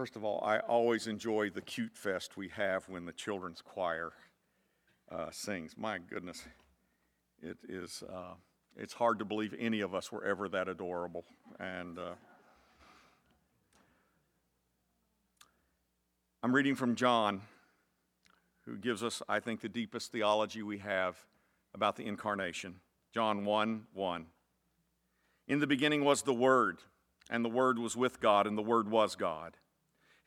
First 0.00 0.16
of 0.16 0.24
all, 0.24 0.42
I 0.42 0.60
always 0.60 1.06
enjoy 1.06 1.50
the 1.50 1.60
cute 1.60 1.94
fest 1.94 2.34
we 2.34 2.48
have 2.48 2.88
when 2.88 3.04
the 3.04 3.12
children's 3.12 3.60
choir 3.60 4.12
uh, 5.12 5.26
sings. 5.30 5.74
My 5.76 5.98
goodness, 5.98 6.42
it 7.42 7.58
is. 7.68 8.02
Uh, 8.10 8.32
it's 8.78 8.94
hard 8.94 9.18
to 9.18 9.26
believe 9.26 9.54
any 9.58 9.82
of 9.82 9.94
us 9.94 10.10
were 10.10 10.24
ever 10.24 10.48
that 10.48 10.70
adorable, 10.70 11.26
and. 11.58 11.98
Uh, 11.98 12.14
I'm 16.42 16.54
reading 16.54 16.76
from 16.76 16.94
John, 16.94 17.42
who 18.64 18.78
gives 18.78 19.02
us, 19.02 19.20
I 19.28 19.38
think, 19.38 19.60
the 19.60 19.68
deepest 19.68 20.12
theology 20.12 20.62
we 20.62 20.78
have 20.78 21.18
about 21.74 21.96
the 21.96 22.06
incarnation. 22.06 22.76
John 23.12 23.44
1 23.44 23.82
1. 23.92 24.26
In 25.46 25.58
the 25.58 25.66
beginning 25.66 26.06
was 26.06 26.22
the 26.22 26.32
Word, 26.32 26.78
and 27.28 27.44
the 27.44 27.50
Word 27.50 27.78
was 27.78 27.98
with 27.98 28.18
God, 28.18 28.46
and 28.46 28.56
the 28.56 28.62
Word 28.62 28.90
was 28.90 29.14
God. 29.14 29.58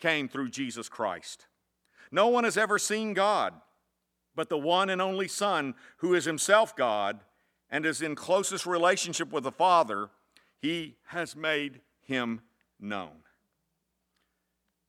came 0.00 0.28
through 0.28 0.50
Jesus 0.50 0.88
Christ. 0.88 1.46
No 2.10 2.28
one 2.28 2.44
has 2.44 2.56
ever 2.56 2.78
seen 2.78 3.14
God, 3.14 3.54
but 4.34 4.48
the 4.48 4.58
one 4.58 4.90
and 4.90 5.02
only 5.02 5.28
Son, 5.28 5.74
who 5.98 6.14
is 6.14 6.24
himself 6.24 6.76
God 6.76 7.20
and 7.70 7.84
is 7.84 8.02
in 8.02 8.14
closest 8.14 8.66
relationship 8.66 9.32
with 9.32 9.44
the 9.44 9.52
Father, 9.52 10.10
he 10.60 10.96
has 11.06 11.34
made 11.34 11.80
him 12.00 12.40
known. 12.78 13.22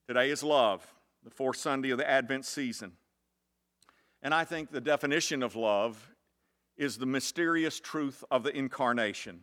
Today 0.08 0.30
is 0.30 0.44
love, 0.44 0.86
the 1.24 1.30
fourth 1.30 1.58
Sunday 1.58 1.90
of 1.90 1.98
the 1.98 2.10
Advent 2.10 2.46
season. 2.46 2.94
And 4.22 4.34
I 4.34 4.44
think 4.44 4.72
the 4.72 4.82
definition 4.82 5.44
of 5.44 5.56
love 5.56 6.14
is 6.78 6.98
the 6.98 7.06
mysterious 7.06 7.80
truth 7.80 8.24
of 8.30 8.44
the 8.44 8.56
incarnation. 8.56 9.42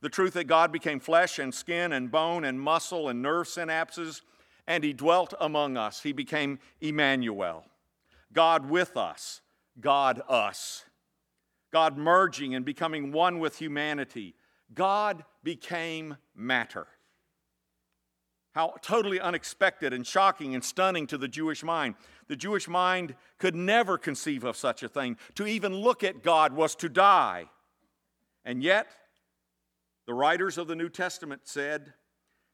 The 0.00 0.08
truth 0.08 0.34
that 0.34 0.44
God 0.44 0.72
became 0.72 1.00
flesh 1.00 1.38
and 1.38 1.54
skin 1.54 1.92
and 1.92 2.10
bone 2.10 2.44
and 2.44 2.60
muscle 2.60 3.08
and 3.08 3.22
nerve 3.22 3.46
synapses, 3.46 4.22
and 4.70 4.84
He 4.84 4.92
dwelt 4.92 5.34
among 5.40 5.76
us. 5.76 6.00
He 6.00 6.12
became 6.12 6.60
Emmanuel, 6.80 7.64
God 8.32 8.70
with 8.70 8.96
us, 8.96 9.40
God 9.80 10.22
us. 10.28 10.84
God 11.72 11.98
merging 11.98 12.54
and 12.54 12.64
becoming 12.64 13.10
one 13.10 13.40
with 13.40 13.58
humanity, 13.58 14.36
God 14.72 15.24
became 15.42 16.16
matter. 16.36 16.86
How 18.52 18.74
totally 18.80 19.18
unexpected 19.18 19.92
and 19.92 20.06
shocking 20.06 20.54
and 20.54 20.64
stunning 20.64 21.08
to 21.08 21.18
the 21.18 21.28
Jewish 21.28 21.64
mind. 21.64 21.96
The 22.28 22.36
Jewish 22.36 22.68
mind 22.68 23.16
could 23.38 23.56
never 23.56 23.98
conceive 23.98 24.44
of 24.44 24.56
such 24.56 24.84
a 24.84 24.88
thing. 24.88 25.16
To 25.34 25.46
even 25.46 25.74
look 25.74 26.04
at 26.04 26.22
God 26.22 26.52
was 26.52 26.76
to 26.76 26.88
die. 26.88 27.46
And 28.44 28.62
yet, 28.62 28.86
the 30.06 30.14
writers 30.14 30.58
of 30.58 30.68
the 30.68 30.76
New 30.76 30.88
Testament 30.88 31.42
said 31.44 31.92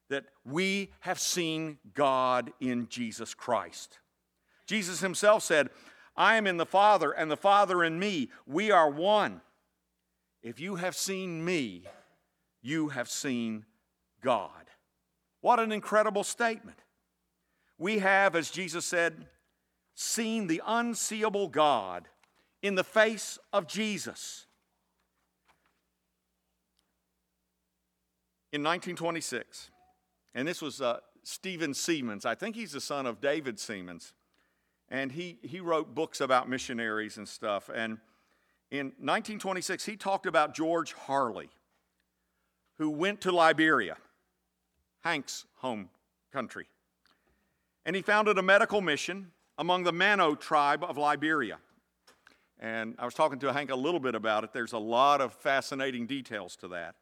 that 0.09 0.25
we 0.45 0.93
have 1.01 1.19
seen 1.19 1.79
God 1.95 2.53
in 2.61 2.89
Jesus 2.89 3.35
Christ. 3.35 3.99
Jesus 4.67 5.01
himself 5.01 5.43
said, 5.43 5.71
I 6.17 6.37
am 6.37 6.47
in 6.47 6.57
the 6.57 6.67
Father, 6.67 7.13
and 7.13 7.31
the 7.31 7.37
Father 7.37 7.85
in 7.85 7.99
me. 7.99 8.31
We 8.47 8.71
are 8.71 8.89
one. 8.91 9.43
If 10.43 10.61
you 10.61 10.77
have 10.77 10.97
seen 10.97 11.45
me, 11.45 11.85
you 12.63 12.89
have 12.89 13.09
seen 13.09 13.67
God. 14.23 14.51
What 15.41 15.61
an 15.61 15.73
incredible 15.73 16.25
statement. 16.25 16.79
We 17.79 17.99
have, 17.99 18.35
as 18.35 18.51
Jesus 18.51 18.85
said, 18.85 19.27
seen 19.95 20.47
the 20.47 20.63
unseeable 20.67 21.49
God 21.49 22.09
in 22.63 22.75
the 22.75 22.85
face 22.85 23.39
of 23.53 23.67
Jesus. 23.67 24.47
In 28.53 28.63
1926, 28.63 29.71
and 30.37 30.47
this 30.47 30.63
was 30.63 30.81
uh, 30.81 30.99
Stephen 31.25 31.73
Seamands, 31.73 32.25
I 32.25 32.37
think 32.37 32.55
he's 32.55 32.73
the 32.73 32.81
son 32.81 33.07
of 33.07 33.21
David 33.21 33.57
Seamands. 33.57 34.13
and 34.89 35.11
he, 35.11 35.39
he 35.43 35.59
wrote 35.59 35.95
books 35.95 36.21
about 36.21 36.49
missionaries 36.49 37.17
and 37.17 37.27
stuff. 37.27 37.69
And 37.75 37.99
in 38.71 38.87
1926, 38.99 39.85
he 39.85 39.97
talked 39.97 40.27
about 40.27 40.55
George 40.55 40.93
Harley 40.93 41.51
who 42.79 42.91
went 42.91 43.23
to 43.23 43.33
Liberia, 43.33 43.97
Hank's 45.03 45.47
home 45.57 45.89
country. 46.33 46.67
And 47.85 47.97
he 47.97 48.03
founded 48.03 48.37
a 48.39 48.43
medical 48.43 48.81
mission 48.81 49.33
among 49.59 49.85
the 49.85 49.93
Mano 49.93 50.35
tribe 50.35 50.85
of 50.85 50.99
Liberia. 50.99 51.59
And 52.59 52.95
I 52.99 53.05
was 53.05 53.15
talking 53.15 53.39
to 53.39 53.53
Hank 53.53 53.71
a 53.71 53.77
little 53.77 54.01
bit 54.01 54.15
about 54.15 54.45
it. 54.45 54.53
There's 54.53 54.73
a 54.73 54.79
lot 54.79 55.21
of 55.21 55.33
fascinating 55.33 56.07
details 56.07 56.57
to 56.57 56.69
that. 56.69 56.97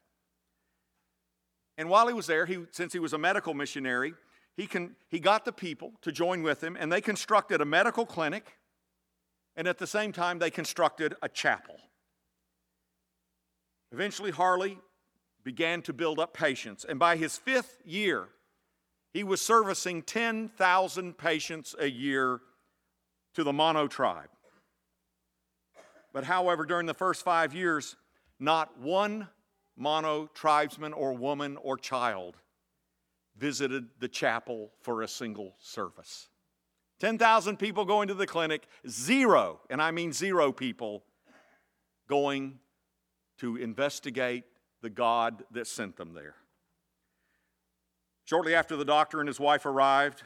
And 1.77 1.89
while 1.89 2.07
he 2.07 2.13
was 2.13 2.27
there, 2.27 2.45
he, 2.45 2.65
since 2.71 2.93
he 2.93 2.99
was 2.99 3.13
a 3.13 3.17
medical 3.17 3.53
missionary, 3.53 4.13
he, 4.55 4.67
can, 4.67 4.95
he 5.09 5.19
got 5.19 5.43
the 5.43 5.51
people 5.51 5.91
to 6.01 6.11
join 6.11 6.41
with 6.41 6.63
him, 6.63 6.77
and 6.79 6.91
they 6.91 7.01
constructed 7.01 7.61
a 7.61 7.65
medical 7.65 8.05
clinic, 8.05 8.57
and 9.55 9.67
at 9.67 9.77
the 9.77 9.87
same 9.87 10.11
time, 10.11 10.39
they 10.39 10.49
constructed 10.49 11.15
a 11.21 11.29
chapel. 11.29 11.75
Eventually, 13.91 14.31
Harley 14.31 14.77
began 15.43 15.81
to 15.83 15.93
build 15.93 16.19
up 16.19 16.33
patients. 16.33 16.85
And 16.87 16.99
by 16.99 17.17
his 17.17 17.37
fifth 17.37 17.79
year, 17.85 18.27
he 19.13 19.23
was 19.23 19.41
servicing 19.41 20.01
10,000 20.01 21.17
patients 21.17 21.75
a 21.79 21.89
year 21.89 22.41
to 23.35 23.43
the 23.43 23.53
Mono 23.53 23.87
tribe. 23.87 24.29
But 26.11 26.23
however, 26.25 26.65
during 26.65 26.85
the 26.85 26.93
first 26.93 27.23
five 27.23 27.53
years, 27.53 27.95
not 28.39 28.79
one 28.79 29.27
Mano 29.77 30.27
tribesman 30.33 30.93
or 30.93 31.13
woman 31.13 31.57
or 31.57 31.77
child 31.77 32.37
visited 33.37 33.87
the 33.99 34.07
chapel 34.07 34.71
for 34.81 35.01
a 35.01 35.07
single 35.07 35.55
service. 35.59 36.29
10,000 36.99 37.57
people 37.57 37.83
going 37.83 38.07
to 38.07 38.13
the 38.13 38.27
clinic, 38.27 38.67
zero, 38.87 39.59
and 39.69 39.81
I 39.81 39.91
mean 39.91 40.13
zero 40.13 40.51
people, 40.51 41.03
going 42.07 42.59
to 43.39 43.57
investigate 43.57 44.45
the 44.81 44.89
God 44.89 45.43
that 45.51 45.67
sent 45.67 45.97
them 45.97 46.13
there. 46.13 46.35
Shortly 48.23 48.55
after 48.55 48.75
the 48.75 48.85
doctor 48.85 49.19
and 49.19 49.27
his 49.27 49.39
wife 49.39 49.65
arrived, 49.65 50.23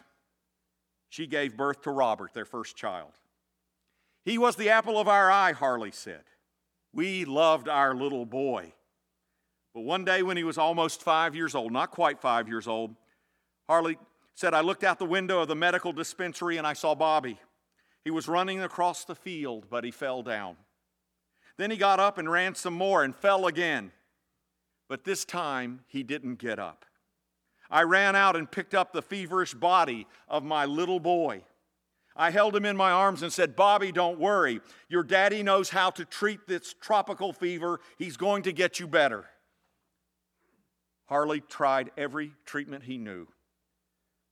she 1.10 1.26
gave 1.26 1.58
birth 1.58 1.82
to 1.82 1.92
Robert, 1.92 2.34
their 2.34 2.46
first 2.46 2.76
child. 2.76 3.14
He 4.24 4.38
was 4.38 4.56
the 4.56 4.70
apple 4.70 5.00
of 5.00 5.08
our 5.08 5.32
eye, 5.32 5.54
Harley 5.54 5.92
said. 5.92 6.24
We 6.94 7.26
loved 7.26 7.68
our 7.68 7.96
little 7.96 8.26
boy. 8.26 8.74
But 9.80 9.86
one 9.86 10.04
day 10.04 10.24
when 10.24 10.36
he 10.36 10.44
was 10.44 10.58
almost 10.58 11.04
five 11.04 11.34
years 11.34 11.56
old, 11.56 11.72
not 11.72 11.90
quite 11.90 12.20
five 12.20 12.50
years 12.50 12.68
old, 12.68 12.96
Harley 13.66 13.98
said, 14.36 14.54
I 14.54 14.60
looked 14.60 14.84
out 14.84 15.00
the 15.00 15.06
window 15.06 15.40
of 15.40 15.48
the 15.48 15.56
medical 15.56 15.94
dispensary 15.94 16.58
and 16.58 16.68
I 16.68 16.74
saw 16.74 16.96
Bobby. 16.96 17.40
He 18.04 18.12
was 18.12 18.28
running 18.28 18.62
across 18.62 19.06
the 19.06 19.16
field, 19.16 19.68
but 19.70 19.86
he 19.86 19.92
fell 19.92 20.22
down. 20.22 20.58
Then 21.56 21.72
he 21.72 21.78
got 21.78 21.98
up 21.98 22.18
and 22.18 22.30
ran 22.30 22.56
some 22.56 22.74
more 22.74 23.06
and 23.06 23.16
fell 23.16 23.48
again. 23.48 23.94
But 24.90 25.06
this 25.06 25.24
time 25.24 25.80
he 25.88 26.04
didn't 26.04 26.40
get 26.40 26.60
up. 26.60 26.84
I 27.72 27.84
ran 27.84 28.18
out 28.18 28.36
and 28.36 28.52
picked 28.52 28.76
up 28.76 28.92
the 28.92 29.02
feverish 29.02 29.54
body 29.54 30.08
of 30.28 30.44
my 30.44 30.66
little 30.66 31.00
boy. 31.00 31.46
I 32.18 32.32
held 32.32 32.54
him 32.54 32.66
in 32.66 32.76
my 32.76 32.92
arms 32.92 33.24
and 33.24 33.32
said, 33.32 33.56
Bobby, 33.56 33.94
don't 33.94 34.20
worry. 34.20 34.60
Your 34.90 35.04
daddy 35.04 35.42
knows 35.42 35.70
how 35.70 35.90
to 35.92 36.04
treat 36.04 36.48
this 36.48 36.76
tropical 36.82 37.32
fever. 37.32 37.80
He's 37.98 38.18
going 38.18 38.44
to 38.44 38.52
get 38.52 38.82
you 38.82 38.86
better. 38.86 39.26
Harley 41.10 41.42
tried 41.42 41.90
every 41.98 42.34
treatment 42.46 42.84
he 42.84 43.00
knew, 43.00 43.28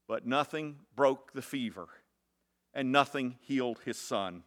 but 0.07 0.27
nothing 0.27 0.77
broke 0.95 1.33
the 1.33 1.41
fever 1.41 1.87
and 2.71 2.91
nothing 2.91 3.35
healed 3.41 3.79
his 3.83 3.97
son. 3.97 4.43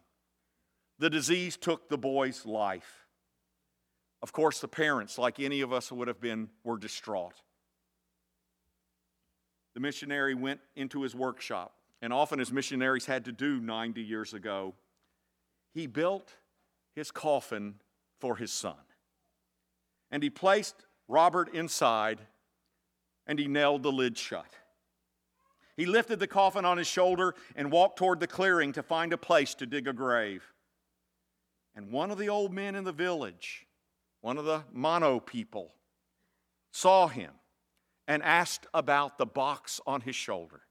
The 0.97 1.09
disease 1.09 1.57
took 1.57 1.89
the 1.89 1.97
boy's 1.97 2.45
life. 2.45 3.05
Of 4.23 4.31
course, 4.31 4.61
the 4.61 4.69
parents, 4.69 5.17
like 5.17 5.41
any 5.41 5.59
of 5.59 5.73
us 5.73 5.91
would 5.91 6.07
have 6.07 6.21
been, 6.21 6.49
were 6.63 6.77
distraught. 6.77 7.33
The 9.73 9.81
missionary 9.81 10.33
went 10.33 10.61
into 10.77 11.01
his 11.01 11.13
workshop, 11.13 11.73
and 12.01 12.13
often 12.13 12.39
as 12.39 12.49
missionaries 12.49 13.07
had 13.07 13.25
to 13.25 13.33
do 13.33 13.59
90 13.59 14.01
years 14.01 14.33
ago, 14.33 14.73
he 15.73 15.85
built 15.85 16.31
his 16.95 17.11
coffin 17.11 17.75
for 18.21 18.37
his 18.37 18.53
son. 18.53 18.75
And 20.11 20.23
he 20.23 20.29
placed 20.29 20.85
Robert 21.11 21.53
inside, 21.53 22.21
and 23.27 23.37
he 23.37 23.47
nailed 23.47 23.83
the 23.83 23.91
lid 23.91 24.17
shut. 24.17 24.55
He 25.75 25.85
lifted 25.85 26.19
the 26.19 26.27
coffin 26.27 26.63
on 26.63 26.77
his 26.77 26.87
shoulder 26.87 27.35
and 27.55 27.69
walked 27.69 27.97
toward 27.97 28.21
the 28.21 28.27
clearing 28.27 28.71
to 28.73 28.81
find 28.81 29.11
a 29.11 29.17
place 29.17 29.53
to 29.55 29.65
dig 29.65 29.87
a 29.87 29.93
grave. 29.93 30.53
And 31.75 31.91
one 31.91 32.11
of 32.11 32.17
the 32.17 32.29
old 32.29 32.53
men 32.53 32.75
in 32.75 32.85
the 32.85 32.93
village, 32.93 33.67
one 34.21 34.37
of 34.37 34.45
the 34.45 34.63
mono 34.71 35.19
people, 35.19 35.73
saw 36.71 37.07
him 37.07 37.31
and 38.07 38.23
asked 38.23 38.65
about 38.73 39.17
the 39.17 39.25
box 39.25 39.81
on 39.85 40.01
his 40.01 40.15
shoulder. 40.15 40.61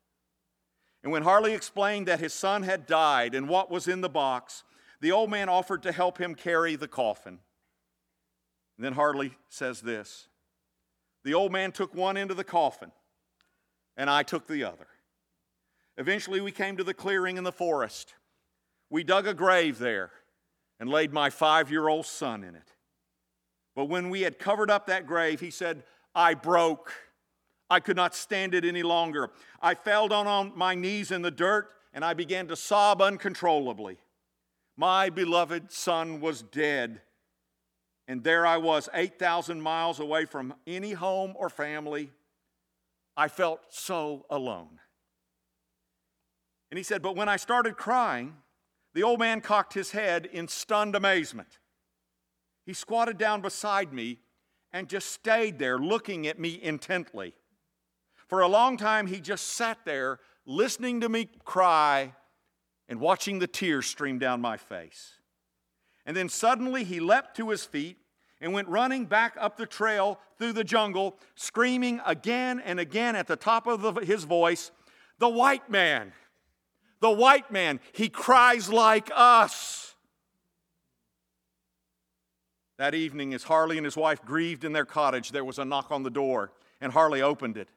And 1.03 1.13
when 1.13 1.23
Harley 1.23 1.53
explained 1.53 2.09
that 2.09 2.21
his 2.21 2.33
son 2.33 2.63
had 2.63 2.87
died 2.87 3.35
and 3.35 3.49
what 3.49 3.71
was 3.71 3.89
in 3.89 4.01
the 4.01 4.09
box, 4.09 4.65
the 5.03 5.13
old 5.13 5.31
man 5.31 5.51
offered 5.51 5.83
to 5.83 5.93
help 5.93 6.19
him 6.19 6.35
carry 6.35 6.77
the 6.77 6.89
coffin. 6.89 7.41
And 8.77 8.85
then 8.87 8.95
Harley 8.95 9.37
says 9.51 9.83
this 9.83 10.30
The 11.25 11.34
old 11.34 11.52
man 11.52 11.72
took 11.72 11.94
one 11.94 12.17
end 12.17 12.31
of 12.31 12.37
the 12.37 12.44
coffin, 12.44 12.93
and 13.96 14.08
I 14.08 14.22
took 14.22 14.46
the 14.46 14.64
other. 14.64 14.87
Eventually, 15.99 16.40
we 16.40 16.52
came 16.52 16.76
to 16.76 16.84
the 16.84 16.94
clearing 16.94 17.37
in 17.37 17.44
the 17.44 17.52
forest. 17.52 18.14
We 18.88 19.05
dug 19.05 19.26
a 19.26 19.34
grave 19.34 19.78
there 19.78 20.11
and 20.78 20.88
laid 20.88 21.12
my 21.12 21.31
five 21.31 21.70
year 21.70 21.88
old 21.88 22.06
son 22.06 22.43
in 22.43 22.55
it. 22.55 22.72
But 23.76 23.84
when 23.87 24.11
we 24.11 24.22
had 24.22 24.38
covered 24.38 24.70
up 24.70 24.87
that 24.87 25.06
grave, 25.06 25.40
he 25.40 25.50
said, 25.50 25.84
I 26.14 26.34
broke. 26.34 26.93
I 27.69 27.78
could 27.78 27.96
not 27.96 28.14
stand 28.17 28.55
it 28.55 28.64
any 28.64 28.82
longer. 28.82 29.31
I 29.62 29.75
fell 29.75 30.08
down 30.08 30.26
on 30.26 30.52
my 30.56 30.75
knees 30.75 31.12
in 31.12 31.22
the 31.22 31.31
dirt 31.31 31.70
and 31.93 32.05
I 32.05 32.14
began 32.14 32.49
to 32.49 32.56
sob 32.56 33.00
uncontrollably. 33.00 33.99
My 34.76 35.11
beloved 35.11 35.70
son 35.70 36.20
was 36.20 36.43
dead. 36.43 37.02
And 38.11 38.25
there 38.25 38.45
I 38.45 38.57
was, 38.57 38.89
8,000 38.93 39.61
miles 39.61 40.01
away 40.01 40.25
from 40.25 40.53
any 40.67 40.95
home 40.95 41.33
or 41.37 41.49
family. 41.49 42.11
I 43.17 43.29
felt 43.29 43.61
so 43.69 44.27
alone. 44.29 44.81
And 46.73 46.77
he 46.77 46.83
said, 46.83 47.03
But 47.03 47.15
when 47.15 47.29
I 47.29 47.37
started 47.37 47.77
crying, 47.77 48.35
the 48.95 49.05
old 49.05 49.21
man 49.21 49.41
cocked 49.41 49.75
his 49.75 49.93
head 49.93 50.27
in 50.27 50.49
stunned 50.49 50.97
amazement. 50.97 51.61
He 52.67 52.73
squatted 52.73 53.17
down 53.17 53.43
beside 53.43 53.93
me 53.93 54.19
and 54.73 54.89
just 54.89 55.13
stayed 55.13 55.61
there 55.61 55.79
looking 55.79 56.27
at 56.27 56.37
me 56.37 56.59
intently. 56.61 57.35
For 58.27 58.41
a 58.41 58.49
long 58.49 58.77
time, 58.77 59.06
he 59.06 59.21
just 59.21 59.51
sat 59.51 59.79
there 59.85 60.19
listening 60.45 61.01
to 61.03 61.09
me 61.09 61.29
cry 61.45 62.13
and 62.89 62.99
watching 62.99 63.39
the 63.39 63.47
tears 63.47 63.87
stream 63.87 64.19
down 64.19 64.41
my 64.41 64.56
face. 64.56 65.19
And 66.06 66.17
then 66.17 66.29
suddenly 66.29 66.85
he 66.85 67.00
leapt 67.00 67.37
to 67.37 67.50
his 67.50 67.64
feet 67.64 67.99
and 68.41 68.52
went 68.52 68.69
running 68.69 69.05
back 69.05 69.37
up 69.38 69.56
the 69.56 69.67
trail 69.67 70.19
through 70.38 70.55
the 70.55 70.64
jungle, 70.64 71.19
screaming 71.35 72.00
again 72.06 72.61
and 72.61 72.81
again 72.81 73.14
at 73.14 73.26
the 73.26 73.37
top 73.37 73.67
of 73.67 73.82
the, 73.82 73.93
his 74.00 74.25
voice, 74.25 74.70
The 75.19 75.29
white 75.29 75.69
man! 75.70 76.12
The 77.00 77.11
white 77.11 77.50
man, 77.50 77.81
he 77.93 78.08
cries 78.08 78.69
like 78.69 79.11
us. 79.14 79.94
That 82.79 82.94
evening, 82.94 83.35
as 83.35 83.44
Harley 83.44 83.76
and 83.76 83.85
his 83.85 83.96
wife 83.96 84.25
grieved 84.25 84.64
in 84.64 84.73
their 84.73 84.85
cottage, 84.85 85.32
there 85.32 85.44
was 85.44 85.58
a 85.58 85.64
knock 85.64 85.91
on 85.91 86.03
the 86.03 86.11
door, 86.11 86.53
and 86.81 86.93
Harley 86.93 87.20
opened 87.20 87.56
it. 87.56 87.69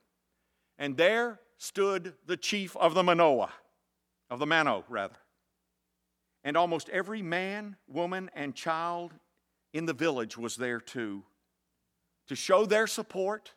And 0.78 0.98
there 0.98 1.40
stood 1.58 2.14
the 2.26 2.38
chief 2.38 2.76
of 2.78 2.94
the 2.94 3.04
Manoa, 3.04 3.52
of 4.30 4.40
the 4.40 4.46
Mano, 4.46 4.84
rather. 4.90 5.16
And 6.44 6.58
almost 6.58 6.90
every 6.90 7.22
man, 7.22 7.78
woman, 7.88 8.30
and 8.36 8.54
child 8.54 9.14
in 9.74 9.86
the 9.86 9.94
village 9.94 10.38
was 10.38 10.56
there 10.56 10.80
too, 10.80 11.24
to 12.28 12.36
show 12.36 12.66
their 12.66 12.88
support 12.88 13.54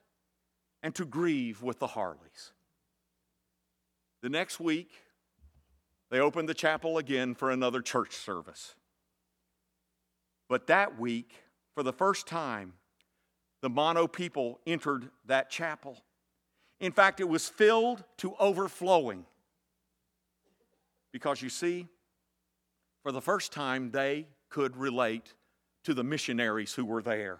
and 0.82 0.94
to 0.94 1.04
grieve 1.04 1.62
with 1.62 1.78
the 1.78 1.88
Harleys. 1.88 2.52
The 4.22 4.28
next 4.28 4.60
week, 4.60 4.90
they 6.10 6.20
opened 6.20 6.48
the 6.48 6.54
chapel 6.54 6.98
again 6.98 7.34
for 7.34 7.50
another 7.50 7.82
church 7.82 8.14
service. 8.14 8.74
But 10.48 10.68
that 10.68 10.98
week, 10.98 11.32
for 11.74 11.82
the 11.82 11.92
first 11.92 12.26
time, 12.26 12.74
the 13.62 13.68
Mono 13.68 14.06
people 14.06 14.60
entered 14.66 15.10
that 15.26 15.50
chapel. 15.50 15.98
In 16.78 16.92
fact, 16.92 17.20
it 17.20 17.28
was 17.28 17.48
filled 17.48 18.04
to 18.18 18.34
overflowing. 18.38 19.26
Because 21.12 21.42
you 21.42 21.48
see, 21.48 21.88
for 23.06 23.12
the 23.12 23.23
first 23.23 23.53
time, 23.53 23.93
they 23.93 24.26
could 24.50 24.76
relate 24.76 25.32
to 25.84 25.94
the 25.94 26.03
missionaries 26.03 26.75
who 26.75 26.84
were 26.84 27.03
there. 27.03 27.39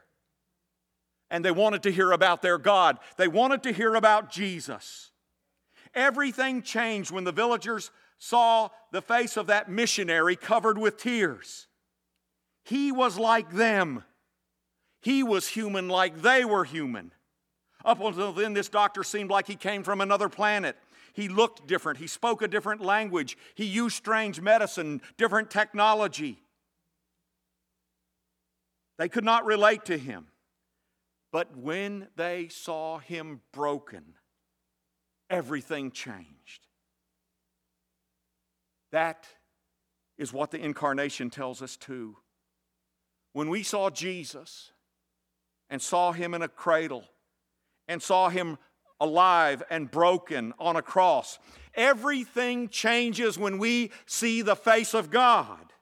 And 1.29 1.45
they 1.45 1.51
wanted 1.51 1.83
to 1.83 1.91
hear 1.91 2.13
about 2.13 2.41
their 2.41 2.57
God, 2.57 3.01
they 3.17 3.27
wanted 3.27 3.65
to 3.65 3.73
hear 3.73 3.97
about 3.97 4.31
Jesus. 4.31 5.11
Everything 5.93 6.63
changed 6.63 7.11
when 7.11 7.25
the 7.25 7.33
villagers 7.33 7.91
saw 8.17 8.69
the 8.93 9.03
face 9.03 9.37
of 9.37 9.49
that 9.49 9.69
missionary 9.69 10.37
covered 10.37 10.79
with 10.79 10.99
tears. 10.99 11.67
He 12.63 12.93
was 12.93 13.19
like 13.19 13.51
them. 13.51 14.05
He 15.01 15.25
was 15.25 15.49
human 15.49 15.89
like 15.89 16.23
they 16.23 16.45
were 16.45 16.63
human. 16.63 17.11
Up 17.85 18.01
until 18.01 18.33
then, 18.33 18.53
this 18.53 18.69
doctor 18.69 19.03
seemed 19.03 19.31
like 19.31 19.49
he 19.49 19.57
came 19.57 19.83
from 19.83 20.01
another 20.01 20.29
planet. 20.29 20.77
He 21.17 21.29
looked 21.29 21.67
different. 21.67 21.99
He 21.99 22.09
spoke 22.09 22.43
a 22.43 22.49
different 22.49 22.83
language. 22.83 23.39
He 23.55 23.65
used 23.65 23.97
strange 23.97 24.39
medicine, 24.39 25.01
different 25.17 25.51
technology. 25.51 26.43
They 28.99 29.09
could 29.09 29.25
not 29.25 29.47
relate 29.47 29.87
to 29.87 29.97
him. 29.97 30.27
But 31.33 31.57
when 31.57 32.09
they 32.17 32.49
saw 32.49 32.99
him 32.99 33.41
broken, 33.51 34.13
everything 35.31 35.91
changed. 35.91 36.67
That 38.93 39.27
is 40.19 40.35
what 40.35 40.51
the 40.51 40.63
incarnation 40.63 41.31
tells 41.31 41.63
us 41.63 41.79
too. 41.79 42.19
When 43.33 43.49
we 43.49 43.63
saw 43.63 43.89
Jesus 43.89 44.71
and 45.71 45.81
saw 45.81 46.13
him 46.13 46.35
in 46.35 46.43
a 46.43 46.49
cradle 46.49 47.05
and 47.89 48.03
saw 48.03 48.29
him 48.29 48.59
alive 49.01 49.63
and 49.71 49.91
broken 49.91 50.53
on 50.59 50.77
a 50.77 50.83
cross, 50.83 51.39
everything 51.75 52.69
changes 52.69 53.39
when 53.39 53.59
we 53.59 53.91
see 54.07 54.43
the 54.43 54.57
face 54.57 54.95
of 54.95 55.11
God. 55.11 55.73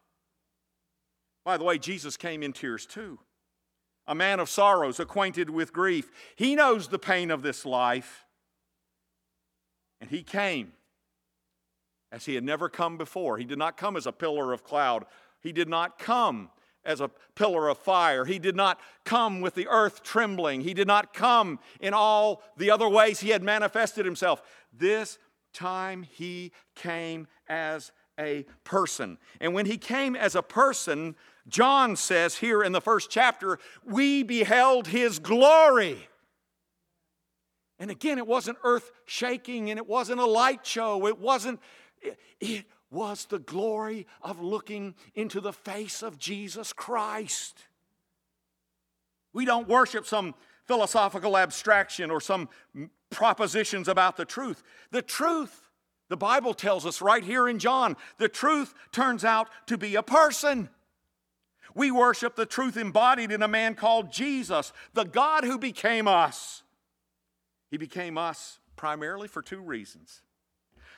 By 1.44 1.56
the 1.56 1.64
way, 1.64 1.78
Jesus 1.78 2.16
came 2.16 2.42
in 2.42 2.52
tears 2.52 2.86
too. 2.86 3.18
A 4.06 4.14
man 4.14 4.40
of 4.40 4.50
sorrows, 4.50 5.00
acquainted 5.00 5.48
with 5.48 5.72
grief. 5.72 6.10
He 6.36 6.54
knows 6.54 6.88
the 6.88 6.98
pain 6.98 7.30
of 7.30 7.42
this 7.42 7.64
life. 7.64 8.24
And 10.00 10.10
he 10.10 10.22
came 10.22 10.72
as 12.12 12.26
he 12.26 12.34
had 12.34 12.44
never 12.44 12.68
come 12.68 12.98
before. 12.98 13.38
He 13.38 13.44
did 13.44 13.58
not 13.58 13.76
come 13.76 13.96
as 13.96 14.06
a 14.06 14.12
pillar 14.12 14.52
of 14.52 14.64
cloud, 14.64 15.06
he 15.40 15.52
did 15.52 15.68
not 15.68 15.98
come 15.98 16.50
as 16.84 17.00
a 17.00 17.10
pillar 17.34 17.68
of 17.68 17.78
fire. 17.78 18.24
He 18.24 18.38
did 18.38 18.56
not 18.56 18.78
come 19.04 19.40
with 19.40 19.54
the 19.54 19.68
earth 19.68 20.02
trembling. 20.02 20.60
He 20.60 20.74
did 20.74 20.86
not 20.86 21.12
come 21.14 21.58
in 21.80 21.94
all 21.94 22.42
the 22.56 22.70
other 22.70 22.88
ways 22.88 23.20
he 23.20 23.30
had 23.30 23.42
manifested 23.42 24.04
himself. 24.04 24.42
This 24.72 25.18
time 25.52 26.02
he 26.02 26.52
came 26.74 27.26
as 27.48 27.92
a 28.18 28.44
person. 28.64 29.18
And 29.40 29.54
when 29.54 29.66
he 29.66 29.76
came 29.76 30.14
as 30.14 30.34
a 30.34 30.42
person, 30.42 31.16
John 31.48 31.96
says 31.96 32.36
here 32.36 32.62
in 32.62 32.72
the 32.72 32.80
first 32.80 33.10
chapter, 33.10 33.58
we 33.84 34.22
beheld 34.22 34.88
his 34.88 35.18
glory. 35.18 36.08
And 37.78 37.90
again, 37.90 38.18
it 38.18 38.26
wasn't 38.26 38.58
earth 38.62 38.92
shaking 39.04 39.70
and 39.70 39.78
it 39.78 39.86
wasn't 39.86 40.20
a 40.20 40.26
light 40.26 40.64
show. 40.64 41.06
It 41.06 41.18
wasn't, 41.18 41.60
it, 42.00 42.18
it 42.40 42.64
was 42.94 43.26
the 43.26 43.38
glory 43.38 44.06
of 44.22 44.40
looking 44.40 44.94
into 45.14 45.40
the 45.40 45.52
face 45.52 46.02
of 46.02 46.18
Jesus 46.18 46.72
Christ. 46.72 47.64
We 49.32 49.44
don't 49.44 49.68
worship 49.68 50.06
some 50.06 50.34
philosophical 50.64 51.36
abstraction 51.36 52.10
or 52.10 52.20
some 52.20 52.48
propositions 53.10 53.88
about 53.88 54.16
the 54.16 54.24
truth. 54.24 54.62
The 54.90 55.02
truth, 55.02 55.68
the 56.08 56.16
Bible 56.16 56.54
tells 56.54 56.86
us 56.86 57.02
right 57.02 57.22
here 57.22 57.48
in 57.48 57.58
John, 57.58 57.96
the 58.18 58.28
truth 58.28 58.74
turns 58.92 59.24
out 59.24 59.48
to 59.66 59.76
be 59.76 59.94
a 59.96 60.02
person. 60.02 60.70
We 61.74 61.90
worship 61.90 62.36
the 62.36 62.46
truth 62.46 62.76
embodied 62.76 63.32
in 63.32 63.42
a 63.42 63.48
man 63.48 63.74
called 63.74 64.12
Jesus, 64.12 64.72
the 64.94 65.04
God 65.04 65.44
who 65.44 65.58
became 65.58 66.06
us. 66.06 66.62
He 67.70 67.76
became 67.76 68.16
us 68.16 68.60
primarily 68.76 69.26
for 69.26 69.42
two 69.42 69.60
reasons. 69.60 70.23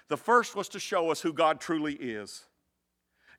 The 0.09 0.17
first 0.17 0.55
was 0.55 0.69
to 0.71 0.79
show 0.79 1.11
us 1.11 1.21
who 1.21 1.33
God 1.33 1.61
truly 1.61 1.95
is. 1.95 2.45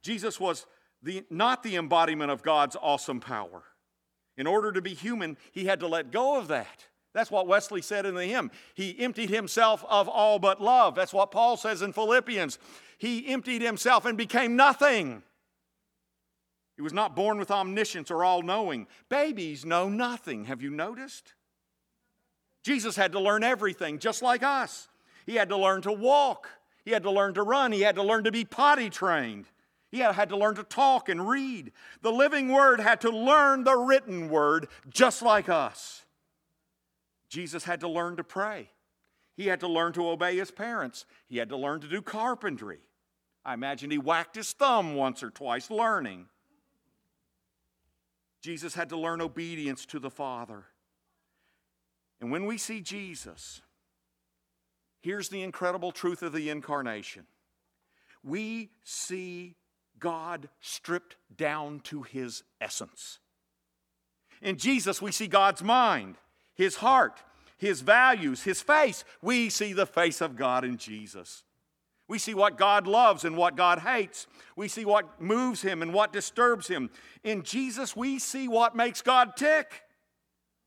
Jesus 0.01 0.39
was 0.39 0.65
the, 1.01 1.25
not 1.29 1.63
the 1.63 1.75
embodiment 1.75 2.31
of 2.31 2.43
God's 2.43 2.75
awesome 2.81 3.19
power. 3.19 3.63
In 4.37 4.47
order 4.47 4.71
to 4.71 4.81
be 4.81 4.93
human, 4.93 5.37
he 5.51 5.65
had 5.65 5.79
to 5.79 5.87
let 5.87 6.11
go 6.11 6.37
of 6.37 6.47
that. 6.49 6.85
That's 7.13 7.31
what 7.31 7.47
Wesley 7.47 7.81
said 7.81 8.05
in 8.05 8.13
the 8.13 8.25
hymn. 8.25 8.51
He 8.75 8.99
emptied 8.99 9.29
himself 9.29 9.83
of 9.89 10.07
all 10.07 10.37
but 10.37 10.61
love. 10.61 10.93
That's 10.93 11.13
what 11.13 11.31
Paul 11.31 11.57
says 11.57 11.81
in 11.81 11.93
Philippians. 11.93 12.59
He 12.99 13.27
emptied 13.27 13.61
himself 13.61 14.05
and 14.05 14.17
became 14.17 14.55
nothing. 14.55 15.23
He 16.75 16.83
was 16.83 16.93
not 16.93 17.15
born 17.15 17.39
with 17.39 17.49
omniscience 17.49 18.11
or 18.11 18.23
all 18.23 18.43
knowing. 18.43 18.85
Babies 19.09 19.65
know 19.65 19.89
nothing. 19.89 20.45
Have 20.45 20.61
you 20.61 20.69
noticed? 20.69 21.33
Jesus 22.63 22.95
had 22.95 23.13
to 23.13 23.19
learn 23.19 23.43
everything, 23.43 23.97
just 23.97 24.21
like 24.21 24.43
us. 24.43 24.87
He 25.25 25.35
had 25.35 25.49
to 25.49 25.57
learn 25.57 25.81
to 25.83 25.91
walk, 25.91 26.47
he 26.87 26.93
had 26.93 27.03
to 27.03 27.11
learn 27.11 27.33
to 27.33 27.43
run, 27.43 27.73
he 27.73 27.81
had 27.81 27.95
to 27.95 28.01
learn 28.01 28.23
to 28.23 28.31
be 28.31 28.45
potty 28.45 28.89
trained. 28.89 29.49
He 29.91 29.99
had 29.99 30.29
to 30.29 30.37
learn 30.37 30.55
to 30.55 30.63
talk 30.63 31.09
and 31.09 31.27
read. 31.27 31.73
The 32.01 32.13
living 32.13 32.47
word 32.47 32.79
had 32.79 33.01
to 33.01 33.09
learn 33.09 33.65
the 33.65 33.75
written 33.75 34.29
word 34.29 34.69
just 34.89 35.21
like 35.21 35.49
us. 35.49 36.05
Jesus 37.27 37.65
had 37.65 37.81
to 37.81 37.89
learn 37.89 38.15
to 38.15 38.23
pray. 38.23 38.69
He 39.35 39.47
had 39.47 39.59
to 39.59 39.67
learn 39.67 39.91
to 39.93 40.07
obey 40.07 40.37
his 40.37 40.49
parents. 40.49 41.05
He 41.27 41.39
had 41.39 41.49
to 41.49 41.57
learn 41.57 41.81
to 41.81 41.89
do 41.89 42.01
carpentry. 42.01 42.79
I 43.43 43.53
imagine 43.53 43.91
he 43.91 43.97
whacked 43.97 44.37
his 44.37 44.53
thumb 44.53 44.95
once 44.95 45.21
or 45.23 45.29
twice 45.29 45.69
learning. 45.69 46.27
Jesus 48.41 48.75
had 48.75 48.87
to 48.87 48.97
learn 48.97 49.19
obedience 49.19 49.85
to 49.87 49.99
the 49.99 50.09
Father. 50.09 50.63
And 52.21 52.31
when 52.31 52.45
we 52.45 52.57
see 52.57 52.79
Jesus, 52.79 53.61
here's 55.01 55.29
the 55.29 55.41
incredible 55.41 55.91
truth 55.91 56.21
of 56.21 56.33
the 56.33 56.49
incarnation 56.49 57.25
we 58.23 58.71
see 58.83 59.55
God 59.99 60.49
stripped 60.59 61.15
down 61.35 61.79
to 61.81 62.03
his 62.03 62.43
essence. 62.61 63.19
In 64.41 64.57
Jesus, 64.57 65.01
we 65.01 65.11
see 65.11 65.27
God's 65.27 65.63
mind, 65.63 66.15
his 66.53 66.75
heart, 66.77 67.23
his 67.57 67.81
values, 67.81 68.43
his 68.43 68.61
face. 68.61 69.03
We 69.21 69.49
see 69.49 69.73
the 69.73 69.85
face 69.85 70.21
of 70.21 70.35
God 70.35 70.63
in 70.63 70.77
Jesus. 70.77 71.43
We 72.07 72.19
see 72.19 72.33
what 72.33 72.57
God 72.57 72.87
loves 72.87 73.25
and 73.25 73.35
what 73.35 73.57
God 73.57 73.79
hates. 73.79 74.27
We 74.55 74.67
see 74.67 74.85
what 74.85 75.21
moves 75.21 75.61
him 75.61 75.81
and 75.81 75.93
what 75.93 76.13
disturbs 76.13 76.67
him. 76.67 76.89
In 77.23 77.43
Jesus, 77.43 77.95
we 77.95 78.19
see 78.19 78.47
what 78.47 78.75
makes 78.75 79.01
God 79.01 79.35
tick. 79.35 79.83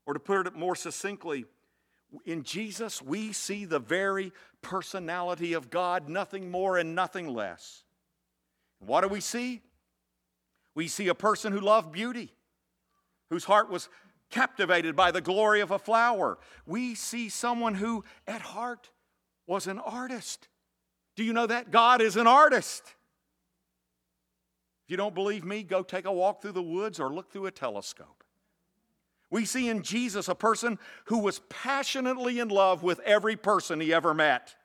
Or 0.05 0.13
to 0.13 0.19
put 0.19 0.47
it 0.47 0.55
more 0.55 0.75
succinctly, 0.75 1.45
in 2.25 2.43
Jesus 2.43 3.01
we 3.01 3.33
see 3.33 3.65
the 3.65 3.79
very 3.79 4.31
personality 4.61 5.53
of 5.53 5.69
God, 5.69 6.09
nothing 6.09 6.51
more 6.51 6.77
and 6.77 6.95
nothing 6.95 7.33
less. 7.33 7.83
What 8.79 9.01
do 9.01 9.07
we 9.07 9.21
see? 9.21 9.61
We 10.75 10.87
see 10.87 11.07
a 11.07 11.15
person 11.15 11.53
who 11.53 11.59
loved 11.59 11.91
beauty, 11.91 12.33
whose 13.29 13.45
heart 13.45 13.69
was 13.69 13.89
captivated 14.29 14.95
by 14.95 15.11
the 15.11 15.21
glory 15.21 15.59
of 15.61 15.71
a 15.71 15.79
flower. 15.79 16.37
We 16.65 16.95
see 16.95 17.29
someone 17.29 17.75
who, 17.75 18.03
at 18.25 18.41
heart, 18.41 18.89
was 19.45 19.67
an 19.67 19.79
artist. 19.79 20.47
Do 21.15 21.23
you 21.23 21.33
know 21.33 21.47
that? 21.47 21.71
God 21.71 22.01
is 22.01 22.15
an 22.15 22.27
artist. 22.27 22.83
If 24.85 24.91
you 24.91 24.97
don't 24.97 25.13
believe 25.13 25.43
me, 25.43 25.63
go 25.63 25.83
take 25.83 26.05
a 26.05 26.11
walk 26.11 26.41
through 26.41 26.53
the 26.53 26.61
woods 26.61 26.99
or 26.99 27.13
look 27.13 27.31
through 27.31 27.47
a 27.47 27.51
telescope. 27.51 28.23
We 29.31 29.45
see 29.45 29.69
in 29.69 29.81
Jesus 29.81 30.27
a 30.27 30.35
person 30.35 30.77
who 31.05 31.19
was 31.19 31.39
passionately 31.49 32.39
in 32.39 32.49
love 32.49 32.83
with 32.83 32.99
every 32.99 33.37
person 33.37 33.79
he 33.79 33.93
ever 33.93 34.13
met. 34.13 34.55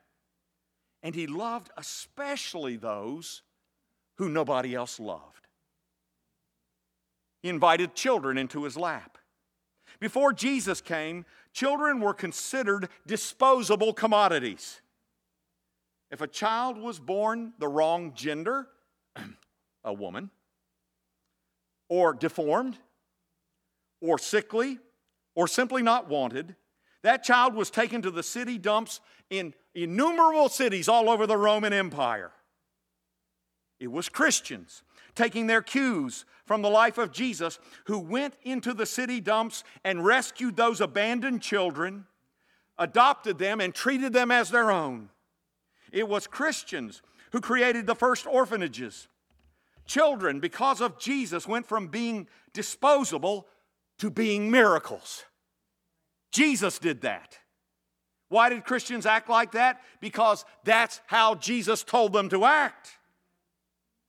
And 1.03 1.15
he 1.15 1.29
loved 1.29 1.71
especially 1.77 2.77
those 2.77 3.43
who 4.17 4.29
nobody 4.29 4.75
else 4.75 4.99
loved. 4.99 5.47
He 7.43 7.49
invited 7.49 7.95
children 7.95 8.37
into 8.37 8.65
his 8.65 8.77
lap. 8.77 9.19
Before 10.01 10.33
Jesus 10.33 10.81
came, 10.81 11.25
children 11.53 12.01
were 12.01 12.13
considered 12.13 12.89
disposable 13.07 13.93
commodities. 13.93 14.81
If 16.11 16.21
a 16.21 16.27
child 16.27 16.77
was 16.77 16.99
born 16.99 17.53
the 17.59 17.69
wrong 17.69 18.13
gender, 18.15 18.67
a 19.85 19.93
woman, 19.93 20.31
or 21.89 22.13
deformed, 22.15 22.79
or 24.01 24.19
sickly, 24.19 24.79
or 25.35 25.49
simply 25.49 25.83
not 25.83 26.09
wanted, 26.09 26.57
that 27.03 27.23
child 27.23 27.55
was 27.55 27.71
taken 27.71 28.03
to 28.03 28.11
the 28.11 28.23
city 28.23 28.59
dumps 28.59 29.01
in 29.31 29.55
innumerable 29.75 30.49
cities 30.49 30.89
all 30.89 31.09
over 31.09 31.27
the 31.27 31.37
Roman 31.37 31.73
Empire. 31.73 32.33
It 33.79 33.93
was 33.93 34.09
Christians 34.09 34.83
taking 35.15 35.47
their 35.47 35.63
cues 35.63 36.25
from 36.47 36.63
the 36.63 36.71
life 36.71 36.99
of 36.99 37.13
Jesus 37.13 37.59
who 37.87 37.99
went 37.99 38.35
into 38.43 38.73
the 38.73 38.87
city 38.87 39.21
dumps 39.21 39.65
and 39.85 40.05
rescued 40.05 40.57
those 40.57 40.81
abandoned 40.81 41.43
children, 41.43 42.07
adopted 42.79 43.39
them, 43.39 43.61
and 43.61 43.75
treated 43.75 44.13
them 44.13 44.31
as 44.31 44.51
their 44.51 44.71
own. 44.71 45.11
It 45.93 46.09
was 46.09 46.27
Christians 46.27 47.03
who 47.33 47.41
created 47.41 47.87
the 47.87 47.95
first 47.95 48.27
orphanages. 48.27 49.09
Children, 49.87 50.41
because 50.41 50.81
of 50.81 50.99
Jesus, 50.99 51.47
went 51.47 51.67
from 51.67 51.89
being 51.89 52.29
disposable 52.53 53.47
to 53.99 54.11
being 54.11 54.51
miracles. 54.51 55.25
Jesus 56.33 56.79
did 56.79 57.03
that. 57.03 57.39
Why 58.29 58.49
did 58.49 58.65
Christians 58.65 59.07
act 59.07 59.29
like 59.29 59.53
that? 59.53 59.81
Because 60.01 60.45
that's 60.65 61.01
how 61.07 61.37
Jesus 61.37 61.85
told 61.85 62.13
them 62.13 62.29
to 62.31 62.45
act. 62.45 62.91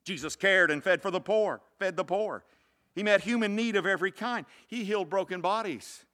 Jesus 0.05 0.35
cared 0.35 0.71
and 0.71 0.83
fed 0.83 1.01
for 1.01 1.11
the 1.11 1.19
poor, 1.19 1.61
fed 1.79 1.95
the 1.95 2.03
poor. 2.03 2.43
He 2.95 3.03
met 3.03 3.21
human 3.21 3.55
need 3.55 3.75
of 3.75 3.85
every 3.85 4.11
kind. 4.11 4.45
He 4.67 4.83
healed 4.83 5.09
broken 5.09 5.41
bodies. 5.41 6.05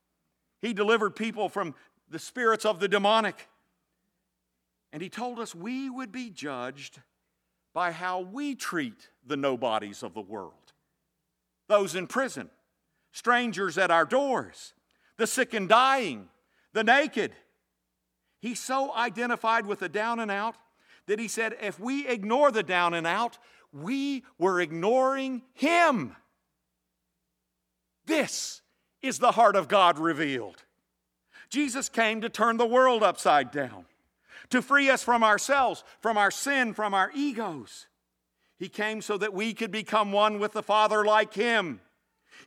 He 0.61 0.73
delivered 0.73 1.15
people 1.15 1.47
from 1.47 1.75
the 2.09 2.19
spirits 2.19 2.65
of 2.65 2.79
the 2.79 2.87
demonic. 2.87 3.47
And 4.91 5.01
he 5.01 5.09
told 5.09 5.39
us 5.39 5.55
we 5.55 5.89
would 5.89 6.11
be 6.11 6.29
judged 6.29 6.99
by 7.73 7.91
how 7.91 8.19
we 8.19 8.53
treat 8.53 9.09
the 9.25 9.37
nobodies 9.37 10.03
of 10.03 10.13
the 10.13 10.21
world 10.21 10.73
those 11.67 11.95
in 11.95 12.07
prison, 12.07 12.49
strangers 13.13 13.77
at 13.77 13.91
our 13.91 14.05
doors, 14.05 14.73
the 15.17 15.25
sick 15.25 15.53
and 15.53 15.69
dying, 15.69 16.27
the 16.73 16.83
naked. 16.83 17.31
He 18.41 18.55
so 18.55 18.93
identified 18.93 19.65
with 19.65 19.79
the 19.79 19.87
down 19.87 20.19
and 20.19 20.29
out 20.29 20.55
that 21.07 21.19
he 21.19 21.29
said, 21.29 21.55
if 21.61 21.79
we 21.79 22.05
ignore 22.07 22.51
the 22.51 22.63
down 22.63 22.93
and 22.93 23.07
out, 23.07 23.37
we 23.71 24.25
were 24.37 24.59
ignoring 24.59 25.43
him. 25.53 26.15
This 28.05 28.61
is 29.01 29.19
the 29.19 29.31
heart 29.31 29.55
of 29.55 29.69
God 29.69 29.97
revealed. 29.97 30.63
Jesus 31.49 31.87
came 31.87 32.19
to 32.21 32.29
turn 32.29 32.57
the 32.57 32.65
world 32.65 33.03
upside 33.03 33.51
down 33.51 33.85
to 34.49 34.61
free 34.61 34.89
us 34.89 35.03
from 35.03 35.23
ourselves, 35.23 35.83
from 36.01 36.17
our 36.17 36.31
sin, 36.31 36.73
from 36.73 36.93
our 36.93 37.11
egos. 37.15 37.87
He 38.57 38.69
came 38.69 39.01
so 39.01 39.17
that 39.17 39.33
we 39.33 39.53
could 39.53 39.71
become 39.71 40.11
one 40.11 40.39
with 40.39 40.53
the 40.53 40.63
Father 40.63 41.05
like 41.05 41.33
Him. 41.33 41.79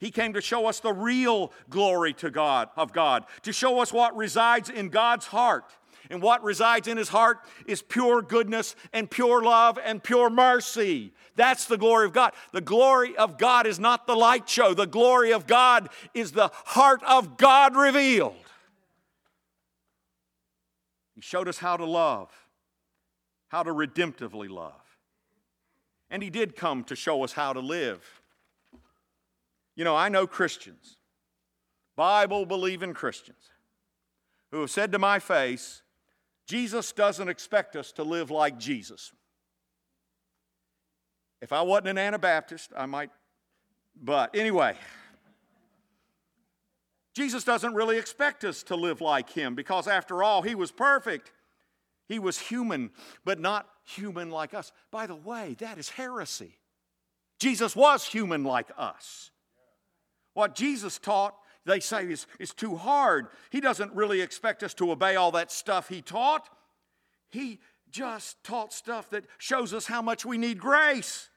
He 0.00 0.10
came 0.10 0.32
to 0.34 0.40
show 0.40 0.66
us 0.66 0.80
the 0.80 0.92
real 0.92 1.52
glory 1.70 2.12
to 2.14 2.30
God 2.30 2.68
of 2.76 2.92
God, 2.92 3.24
to 3.42 3.52
show 3.52 3.80
us 3.80 3.92
what 3.92 4.16
resides 4.16 4.70
in 4.70 4.88
God's 4.88 5.26
heart. 5.26 5.64
And 6.08 6.22
what 6.22 6.44
resides 6.44 6.86
in 6.86 6.96
his 6.96 7.08
heart 7.08 7.40
is 7.66 7.82
pure 7.82 8.22
goodness 8.22 8.76
and 8.92 9.10
pure 9.10 9.42
love 9.42 9.76
and 9.84 10.00
pure 10.00 10.30
mercy. 10.30 11.12
That's 11.34 11.66
the 11.66 11.76
glory 11.76 12.06
of 12.06 12.12
God. 12.12 12.32
The 12.52 12.60
glory 12.60 13.16
of 13.16 13.38
God 13.38 13.66
is 13.66 13.80
not 13.80 14.06
the 14.06 14.14
light 14.14 14.48
show. 14.48 14.72
The 14.72 14.86
glory 14.86 15.32
of 15.32 15.48
God 15.48 15.88
is 16.14 16.30
the 16.30 16.50
heart 16.52 17.02
of 17.02 17.36
God 17.36 17.74
revealed. 17.74 18.36
He 21.16 21.22
showed 21.22 21.48
us 21.48 21.58
how 21.58 21.76
to 21.76 21.84
love, 21.84 22.30
how 23.48 23.62
to 23.62 23.72
redemptively 23.72 24.48
love. 24.48 24.74
And 26.10 26.22
He 26.22 26.30
did 26.30 26.54
come 26.54 26.84
to 26.84 26.94
show 26.94 27.24
us 27.24 27.32
how 27.32 27.52
to 27.52 27.60
live. 27.60 28.15
You 29.76 29.84
know, 29.84 29.94
I 29.94 30.08
know 30.08 30.26
Christians, 30.26 30.96
Bible 31.94 32.46
believing 32.46 32.94
Christians, 32.94 33.50
who 34.50 34.62
have 34.62 34.70
said 34.70 34.90
to 34.92 34.98
my 34.98 35.18
face, 35.18 35.82
Jesus 36.46 36.92
doesn't 36.92 37.28
expect 37.28 37.76
us 37.76 37.92
to 37.92 38.02
live 38.02 38.30
like 38.30 38.58
Jesus. 38.58 39.12
If 41.42 41.52
I 41.52 41.62
wasn't 41.62 41.88
an 41.88 41.98
Anabaptist, 41.98 42.72
I 42.76 42.86
might, 42.86 43.10
but 43.94 44.34
anyway. 44.34 44.76
Jesus 47.14 47.44
doesn't 47.44 47.74
really 47.74 47.98
expect 47.98 48.44
us 48.44 48.62
to 48.64 48.76
live 48.76 49.00
like 49.00 49.30
him 49.30 49.54
because, 49.54 49.88
after 49.88 50.22
all, 50.22 50.42
he 50.42 50.54
was 50.54 50.70
perfect. 50.70 51.32
He 52.08 52.18
was 52.18 52.38
human, 52.38 52.90
but 53.24 53.40
not 53.40 53.68
human 53.84 54.30
like 54.30 54.54
us. 54.54 54.70
By 54.90 55.06
the 55.06 55.16
way, 55.16 55.56
that 55.58 55.78
is 55.78 55.88
heresy. 55.88 56.58
Jesus 57.38 57.74
was 57.74 58.04
human 58.04 58.44
like 58.44 58.68
us. 58.76 59.30
What 60.36 60.54
Jesus 60.54 60.98
taught, 60.98 61.34
they 61.64 61.80
say, 61.80 62.04
is, 62.04 62.26
is 62.38 62.52
too 62.52 62.76
hard. 62.76 63.28
He 63.48 63.58
doesn't 63.58 63.90
really 63.94 64.20
expect 64.20 64.62
us 64.62 64.74
to 64.74 64.90
obey 64.90 65.16
all 65.16 65.30
that 65.30 65.50
stuff 65.50 65.88
he 65.88 66.02
taught. 66.02 66.46
He 67.30 67.58
just 67.90 68.44
taught 68.44 68.74
stuff 68.74 69.08
that 69.10 69.24
shows 69.38 69.72
us 69.72 69.86
how 69.86 70.02
much 70.02 70.26
we 70.26 70.36
need 70.36 70.58
grace. 70.58 71.30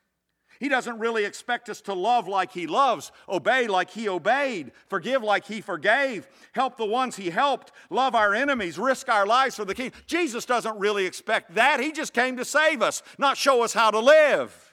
He 0.60 0.68
doesn't 0.68 1.00
really 1.00 1.24
expect 1.24 1.70
us 1.70 1.80
to 1.84 1.94
love 1.94 2.28
like 2.28 2.52
He 2.52 2.68
loves, 2.68 3.14
obey 3.30 3.68
like 3.68 3.90
He 3.90 4.10
obeyed, 4.10 4.74
forgive 4.88 5.24
like 5.24 5.46
He 5.46 5.62
forgave, 5.62 6.28
help 6.52 6.76
the 6.76 6.86
ones 6.86 7.16
He 7.16 7.30
helped, 7.30 7.72
love 7.90 8.16
our 8.16 8.36
enemies, 8.36 8.78
risk 8.78 9.08
our 9.08 9.26
lives 9.26 9.56
for 9.56 9.64
the 9.64 9.74
King. 9.74 9.94
Jesus 10.08 10.44
doesn't 10.44 10.78
really 10.78 11.06
expect 11.06 11.56
that. 11.56 11.80
He 11.80 11.94
just 11.94 12.14
came 12.14 12.36
to 12.36 12.44
save 12.44 12.82
us, 12.82 13.02
not 13.18 13.38
show 13.38 13.64
us 13.64 13.72
how 13.72 13.92
to 13.92 14.00
live. 14.00 14.69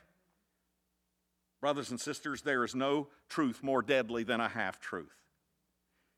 Brothers 1.67 1.91
and 1.91 2.01
sisters, 2.01 2.43
there 2.43 2.63
is 2.63 2.77
no 2.77 3.09
truth 3.29 3.61
more 3.61 3.83
deadly 3.83 4.23
than 4.23 4.41
a 4.41 4.47
half 4.47 4.79
truth. 4.79 5.25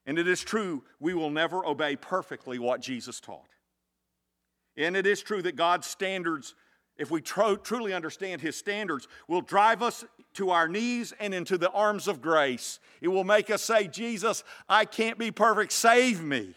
And 0.04 0.18
it 0.18 0.28
is 0.28 0.42
true, 0.42 0.84
we 1.00 1.14
will 1.14 1.30
never 1.30 1.64
obey 1.64 1.96
perfectly 1.96 2.58
what 2.58 2.82
Jesus 2.82 3.18
taught. 3.18 3.48
And 4.76 4.94
it 4.94 5.06
is 5.06 5.22
true 5.22 5.40
that 5.40 5.56
God's 5.56 5.86
standards 5.86 6.54
if 6.98 7.10
we 7.10 7.22
truly 7.22 7.94
understand 7.94 8.42
His 8.42 8.56
standards, 8.56 9.08
will 9.26 9.40
drive 9.40 9.82
us 9.82 10.04
to 10.34 10.50
our 10.50 10.68
knees 10.68 11.14
and 11.18 11.32
into 11.32 11.56
the 11.56 11.70
arms 11.70 12.08
of 12.08 12.20
grace. 12.20 12.78
It 13.00 13.08
will 13.08 13.24
make 13.24 13.48
us 13.48 13.62
say, 13.62 13.88
Jesus, 13.88 14.44
I 14.68 14.84
can't 14.84 15.16
be 15.16 15.30
perfect, 15.30 15.72
save 15.72 16.22
me. 16.22 16.56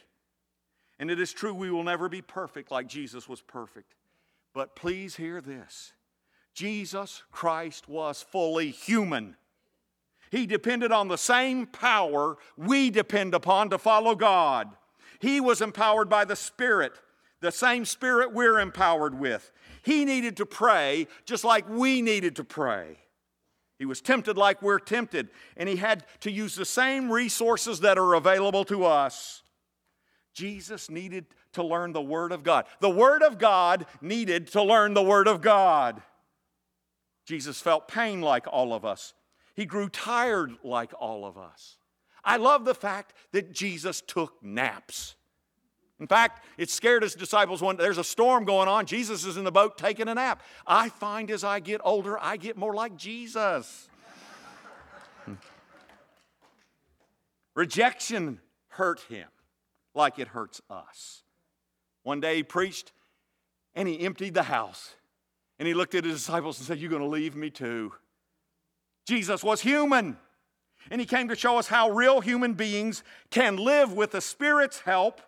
And 0.99 1.09
it 1.09 1.17
is 1.17 1.31
true, 1.31 1.53
we 1.53 1.71
will 1.71 1.85
never 1.85 2.09
be 2.09 2.21
perfect 2.21 2.71
like 2.71 2.87
Jesus 2.87 3.29
was 3.29 3.41
perfect. 3.41 3.95
But 4.53 4.75
please 4.75 5.15
hear 5.15 5.39
this 5.39 5.93
Jesus 6.53 7.23
Christ 7.31 7.87
was 7.87 8.21
fully 8.21 8.71
human. 8.71 9.35
He 10.31 10.45
depended 10.45 10.91
on 10.91 11.07
the 11.07 11.17
same 11.17 11.65
power 11.65 12.37
we 12.57 12.89
depend 12.89 13.33
upon 13.33 13.69
to 13.69 13.77
follow 13.77 14.15
God. 14.15 14.69
He 15.19 15.39
was 15.39 15.61
empowered 15.61 16.09
by 16.09 16.25
the 16.25 16.35
Spirit, 16.35 16.93
the 17.41 17.51
same 17.51 17.85
Spirit 17.85 18.33
we're 18.33 18.59
empowered 18.59 19.19
with. 19.19 19.51
He 19.83 20.05
needed 20.05 20.37
to 20.37 20.45
pray 20.45 21.07
just 21.25 21.43
like 21.43 21.69
we 21.69 22.01
needed 22.01 22.35
to 22.37 22.43
pray. 22.43 22.97
He 23.77 23.85
was 23.85 23.99
tempted 23.99 24.37
like 24.37 24.61
we're 24.61 24.79
tempted, 24.79 25.29
and 25.57 25.67
he 25.67 25.75
had 25.75 26.05
to 26.19 26.31
use 26.31 26.55
the 26.55 26.65
same 26.65 27.11
resources 27.11 27.79
that 27.79 27.97
are 27.97 28.13
available 28.13 28.63
to 28.65 28.85
us. 28.85 29.41
Jesus 30.33 30.89
needed 30.89 31.25
to 31.53 31.63
learn 31.63 31.91
the 31.91 32.01
Word 32.01 32.31
of 32.31 32.43
God. 32.43 32.65
The 32.79 32.89
Word 32.89 33.23
of 33.23 33.37
God 33.37 33.85
needed 33.99 34.47
to 34.47 34.61
learn 34.61 34.93
the 34.93 35.03
Word 35.03 35.27
of 35.27 35.41
God. 35.41 36.01
Jesus 37.31 37.61
felt 37.61 37.87
pain 37.87 38.19
like 38.19 38.45
all 38.45 38.73
of 38.73 38.83
us. 38.83 39.13
He 39.55 39.65
grew 39.65 39.87
tired 39.87 40.51
like 40.65 40.91
all 40.99 41.23
of 41.23 41.37
us. 41.37 41.77
I 42.25 42.35
love 42.35 42.65
the 42.65 42.75
fact 42.75 43.13
that 43.31 43.53
Jesus 43.53 44.01
took 44.05 44.43
naps. 44.43 45.15
In 45.97 46.07
fact, 46.07 46.43
it 46.57 46.69
scared 46.69 47.03
his 47.03 47.15
disciples 47.15 47.61
when 47.61 47.77
there's 47.77 47.97
a 47.97 48.03
storm 48.03 48.43
going 48.43 48.67
on. 48.67 48.85
Jesus 48.85 49.23
is 49.23 49.37
in 49.37 49.45
the 49.45 49.51
boat 49.51 49.77
taking 49.77 50.09
a 50.09 50.13
nap. 50.13 50.43
I 50.67 50.89
find 50.89 51.31
as 51.31 51.45
I 51.45 51.61
get 51.61 51.79
older, 51.85 52.21
I 52.21 52.35
get 52.35 52.57
more 52.57 52.73
like 52.73 52.97
Jesus. 52.97 53.87
Rejection 57.55 58.41
hurt 58.67 58.99
him 59.07 59.29
like 59.95 60.19
it 60.19 60.27
hurts 60.27 60.59
us. 60.69 61.23
One 62.03 62.19
day 62.19 62.35
he 62.35 62.43
preached 62.43 62.91
and 63.73 63.87
he 63.87 64.01
emptied 64.01 64.33
the 64.33 64.43
house. 64.43 64.95
And 65.61 65.67
he 65.67 65.75
looked 65.75 65.93
at 65.93 66.05
his 66.05 66.15
disciples 66.15 66.57
and 66.57 66.65
said, 66.65 66.79
You're 66.79 66.89
going 66.89 67.03
to 67.03 67.07
leave 67.07 67.35
me 67.35 67.51
too. 67.51 67.93
Jesus 69.05 69.43
was 69.43 69.61
human. 69.61 70.17
And 70.89 70.99
he 70.99 71.05
came 71.05 71.27
to 71.27 71.35
show 71.35 71.59
us 71.59 71.67
how 71.67 71.91
real 71.91 72.19
human 72.19 72.55
beings 72.55 73.03
can 73.29 73.57
live 73.57 73.93
with 73.93 74.09
the 74.09 74.21
Spirit's 74.21 74.79
help 74.79 75.21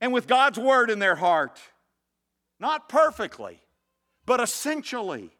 and 0.00 0.12
with 0.12 0.28
God's 0.28 0.60
word 0.60 0.90
in 0.90 1.00
their 1.00 1.16
heart. 1.16 1.58
Not 2.60 2.88
perfectly, 2.88 3.60
but 4.24 4.38
essentially. 4.38 5.32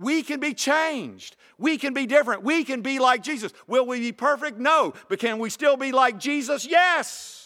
We 0.00 0.24
can 0.24 0.40
be 0.40 0.52
changed. 0.52 1.36
We 1.58 1.78
can 1.78 1.94
be 1.94 2.06
different. 2.06 2.42
We 2.42 2.64
can 2.64 2.82
be 2.82 2.98
like 2.98 3.22
Jesus. 3.22 3.52
Will 3.68 3.86
we 3.86 4.00
be 4.00 4.10
perfect? 4.10 4.58
No. 4.58 4.94
But 5.08 5.20
can 5.20 5.38
we 5.38 5.48
still 5.50 5.76
be 5.76 5.92
like 5.92 6.18
Jesus? 6.18 6.66
Yes. 6.66 7.37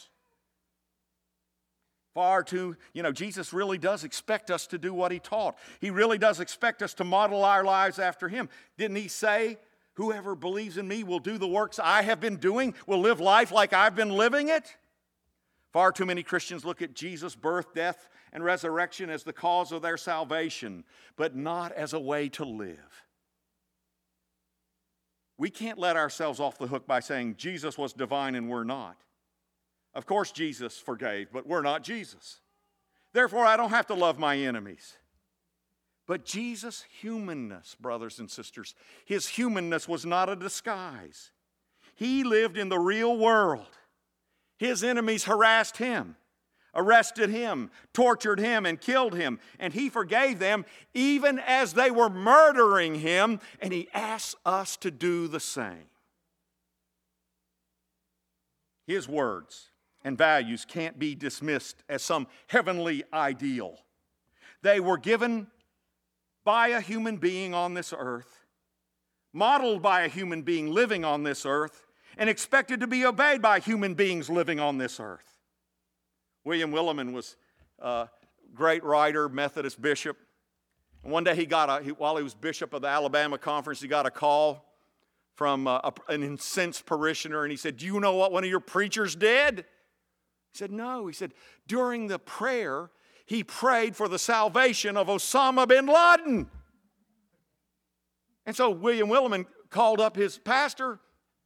Far 2.15 2.43
too, 2.43 2.77
you 2.93 3.03
know, 3.03 3.13
Jesus 3.13 3.53
really 3.53 3.79
does 3.79 4.05
expect 4.05 4.51
us 4.51 4.67
to 4.69 4.79
do 4.79 4.93
what 4.93 5.13
he 5.13 5.19
taught. 5.19 5.57
He 5.81 5.91
really 5.91 6.19
does 6.19 6.41
expect 6.41 6.83
us 6.83 6.93
to 6.95 7.05
model 7.05 7.45
our 7.45 7.65
lives 7.65 7.99
after 7.99 8.29
him. 8.29 8.49
Didn't 8.77 8.97
he 8.97 9.09
say, 9.09 9.59
Whoever 9.95 10.35
believes 10.35 10.79
in 10.79 10.89
me 10.89 11.05
will 11.05 11.19
do 11.19 11.37
the 11.37 11.49
works 11.49 11.79
I 11.79 12.03
have 12.03 12.19
been 12.19 12.37
doing, 12.37 12.75
will 12.87 13.01
live 13.01 13.21
life 13.21 13.53
like 13.53 13.75
I've 13.75 13.95
been 13.95 14.11
living 14.11 14.49
it? 14.49 14.77
Far 15.73 15.93
too 15.93 16.07
many 16.07 16.23
Christians 16.23 16.65
look 16.65 16.83
at 16.83 16.95
Jesus' 16.95 17.35
birth, 17.35 17.75
death, 17.75 18.09
and 18.33 18.45
resurrection 18.45 19.11
as 19.11 19.23
the 19.23 19.33
cause 19.33 19.73
of 19.73 19.83
their 19.83 19.97
salvation, 19.97 20.85
but 21.17 21.37
not 21.37 21.73
as 21.73 21.93
a 21.93 22.01
way 22.01 22.29
to 22.31 22.45
live. 22.45 23.05
We 25.39 25.51
can't 25.51 25.79
let 25.79 25.97
ourselves 25.97 26.41
off 26.41 26.59
the 26.59 26.67
hook 26.67 26.87
by 26.87 27.01
saying 27.01 27.37
Jesus 27.37 27.77
was 27.77 27.93
divine 27.93 28.35
and 28.35 28.49
we're 28.49 28.65
not. 28.65 28.97
Of 29.95 30.07
course, 30.07 30.33
Jesus 30.33 30.79
forgave, 30.79 31.29
but 31.33 31.47
we're 31.47 31.63
not 31.63 31.83
Jesus. 31.83 32.41
Therefore, 33.13 33.45
I 33.45 33.57
don't 33.57 33.71
have 33.71 33.87
to 33.89 33.95
love 33.95 34.19
my 34.19 34.39
enemies. 34.39 34.97
But 36.07 36.25
Jesus' 36.25 36.85
humanness, 37.01 37.77
brothers 37.79 38.19
and 38.19 38.31
sisters, 38.31 38.75
his 39.05 39.29
humanness 39.29 39.87
was 39.87 40.05
not 40.05 40.29
a 40.29 40.37
disguise. 40.37 41.31
He 41.95 42.25
lived 42.25 42.57
in 42.57 42.69
the 42.69 42.79
real 42.79 43.17
world. 43.17 43.79
His 44.59 44.83
enemies 44.83 45.25
harassed 45.25 45.77
him, 45.77 46.17
arrested 46.75 47.31
him, 47.31 47.71
tortured 47.93 48.39
him, 48.39 48.65
and 48.65 48.81
killed 48.81 49.15
him. 49.15 49.39
And 49.59 49.73
he 49.73 49.89
forgave 49.89 50.39
them 50.39 50.65
even 50.95 51.39
as 51.39 51.75
they 51.75 51.91
were 51.91 52.11
murdering 52.11 52.97
him. 52.97 53.41
And 53.61 53.73
he 53.73 53.89
asks 53.93 54.35
us 54.47 54.77
to 54.79 54.91
do 54.91 55.29
the 55.29 55.41
same. 55.41 55.91
His 58.87 59.09
words 59.09 59.69
and 60.05 60.19
values 60.19 60.65
can't 60.65 60.99
be 60.99 61.15
dismissed 61.15 61.83
as 61.89 62.03
some 62.03 62.27
heavenly 62.49 63.05
ideal. 63.13 63.79
They 64.63 64.81
were 64.81 64.99
given 64.99 65.49
by 66.45 66.69
a 66.69 66.81
human 66.81 67.19
being 67.19 67.55
on 67.55 67.75
this 67.75 67.95
earth, 67.97 68.47
modeled 69.33 69.83
by 69.83 70.03
a 70.03 70.09
human 70.09 70.43
being 70.43 70.71
living 70.71 71.05
on 71.05 71.23
this 71.23 71.47
earth, 71.47 71.87
and 72.17 72.29
expected 72.29 72.81
to 72.81 72.87
be 72.87 73.05
obeyed 73.05 73.41
by 73.41 73.61
human 73.61 73.95
beings 73.95 74.29
living 74.29 74.61
on 74.61 74.79
this 74.79 75.01
earth. 75.01 75.39
William 76.45 76.73
Willimon 76.73 77.13
was 77.13 77.37
a 77.79 78.09
great 78.55 78.83
writer, 78.85 79.29
Methodist 79.29 79.81
bishop. 79.81 80.19
And 81.03 81.13
one 81.13 81.25
day 81.25 81.35
he 81.35 81.47
got 81.47 81.69
a, 81.69 81.83
he, 81.83 81.91
while 81.91 82.17
he 82.17 82.23
was 82.23 82.35
bishop 82.35 82.75
of 82.75 82.83
the 82.83 82.89
Alabama 82.89 83.39
conference, 83.39 83.81
he 83.81 83.89
got 83.89 84.07
a 84.07 84.11
call 84.11 84.73
from 85.35 85.67
a, 85.67 85.81
a, 85.85 86.13
an 86.13 86.23
incensed 86.23 86.85
parishioner 86.85 87.43
and 87.43 87.51
he 87.51 87.57
said, 87.57 87.79
Do 87.79 87.87
you 87.87 87.99
know 88.01 88.15
what 88.15 88.33
one 88.33 88.45
of 88.45 88.51
your 88.51 88.61
preachers 88.61 89.17
did? 89.17 89.65
He 90.53 90.59
said, 90.59 90.71
No. 90.71 91.07
He 91.07 91.13
said, 91.13 91.33
During 91.67 92.09
the 92.09 92.19
prayer, 92.19 92.91
he 93.25 93.43
prayed 93.43 93.97
for 93.97 94.09
the 94.09 94.19
salvation 94.19 94.97
of 94.97 95.07
Osama 95.07 95.67
bin 95.67 95.87
Laden. 95.87 96.49
And 98.45 98.57
so 98.57 98.71
William 98.71 99.09
Willimon 99.09 99.47
called 99.71 100.01
up 100.01 100.17
his 100.17 100.39
pastor 100.39 101.01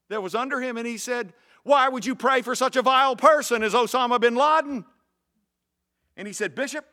that 0.08 0.22
was 0.22 0.34
under 0.34 0.60
him, 0.60 0.76
and 0.76 0.86
he 0.86 0.98
said, 0.98 1.32
Why 1.62 1.88
would 1.88 2.04
you 2.04 2.14
pray 2.14 2.42
for 2.42 2.54
such 2.54 2.76
a 2.76 2.82
vile 2.82 3.16
person 3.16 3.62
as 3.62 3.74
Osama 3.74 4.20
bin 4.20 4.34
Laden? 4.34 4.84
And 6.16 6.26
he 6.26 6.32
said, 6.32 6.54
Bishop, 6.54 6.84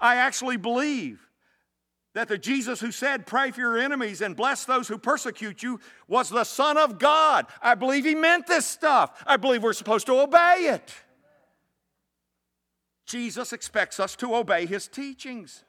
I 0.00 0.16
actually 0.16 0.56
believe 0.56 1.20
that 2.14 2.28
the 2.28 2.38
Jesus 2.38 2.80
who 2.80 2.90
said, 2.90 3.26
Pray 3.26 3.50
for 3.50 3.60
your 3.60 3.78
enemies 3.78 4.22
and 4.22 4.34
bless 4.34 4.64
those 4.64 4.88
who 4.88 4.98
persecute 4.98 5.62
you, 5.62 5.78
was 6.08 6.30
the 6.30 6.44
Son 6.44 6.78
of 6.78 6.98
God. 6.98 7.46
I 7.60 7.74
believe 7.74 8.04
he 8.04 8.14
meant 8.14 8.46
this 8.46 8.64
stuff. 8.64 9.22
I 9.26 9.36
believe 9.36 9.62
we're 9.62 9.74
supposed 9.74 10.06
to 10.06 10.18
obey 10.18 10.70
it. 10.70 10.94
Jesus 13.06 13.52
expects 13.52 13.98
us 14.00 14.16
to 14.16 14.34
obey 14.34 14.66
his 14.66 14.88
teachings. 14.88 15.64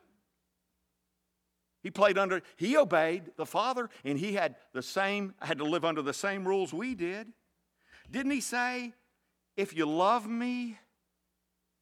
He 1.83 1.91
played 1.91 2.17
under, 2.17 2.41
he 2.57 2.75
obeyed 2.75 3.31
the 3.37 3.45
Father, 3.45 3.89
and 4.03 4.17
he 4.19 4.33
had 4.33 4.55
the 4.73 4.81
same, 4.81 5.35
had 5.39 5.59
to 5.59 5.63
live 5.63 5.85
under 5.85 6.01
the 6.01 6.13
same 6.13 6.47
rules 6.47 6.73
we 6.73 6.95
did. 6.95 7.27
Didn't 8.09 8.31
he 8.31 8.41
say, 8.41 8.93
if 9.55 9.75
you 9.75 9.85
love 9.85 10.27
me, 10.27 10.79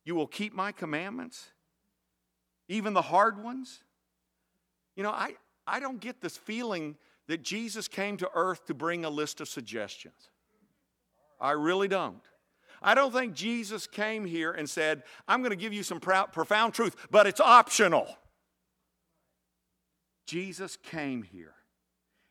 You 0.06 0.14
will 0.14 0.28
keep 0.28 0.54
my 0.54 0.72
commandments, 0.72 1.50
even 2.70 2.94
the 2.94 3.02
hard 3.02 3.44
ones. 3.44 3.84
You 4.96 5.02
know, 5.04 5.10
I, 5.10 5.34
I 5.66 5.80
don't 5.80 6.00
get 6.00 6.22
this 6.22 6.38
feeling 6.38 6.96
that 7.28 7.42
Jesus 7.42 7.88
came 7.88 8.16
to 8.18 8.30
earth 8.36 8.66
to 8.68 8.76
bring 8.76 9.04
a 9.04 9.10
list 9.10 9.42
of 9.42 9.50
suggestions. 9.50 10.30
I 11.42 11.52
really 11.52 11.88
don't. 11.88 12.22
I 12.82 12.96
don't 12.96 13.12
think 13.12 13.34
Jesus 13.34 13.88
came 13.88 14.26
here 14.26 14.52
and 14.52 14.70
said, 14.70 15.04
I'm 15.28 15.42
going 15.42 15.52
to 15.52 15.56
give 15.56 15.74
you 15.74 15.84
some 15.84 16.00
profound 16.00 16.74
truth, 16.74 16.96
but 17.10 17.28
it's 17.28 17.40
optional. 17.40 18.08
Jesus 20.28 20.78
came 20.78 21.24
here. 21.24 21.54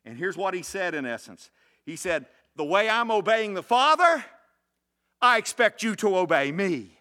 And 0.05 0.19
here's 0.19 0.37
what 0.37 0.55
he 0.55 0.63
said 0.63 0.95
in 0.95 1.07
essence 1.07 1.51
He 1.85 1.97
said, 1.97 2.27
The 2.57 2.65
way 2.65 2.89
I'm 2.89 3.11
obeying 3.11 3.55
the 3.55 3.63
Father, 3.63 4.25
I 5.21 5.39
expect 5.39 5.83
you 5.83 5.97
to 5.97 6.17
obey 6.17 6.53
me. 6.53 6.99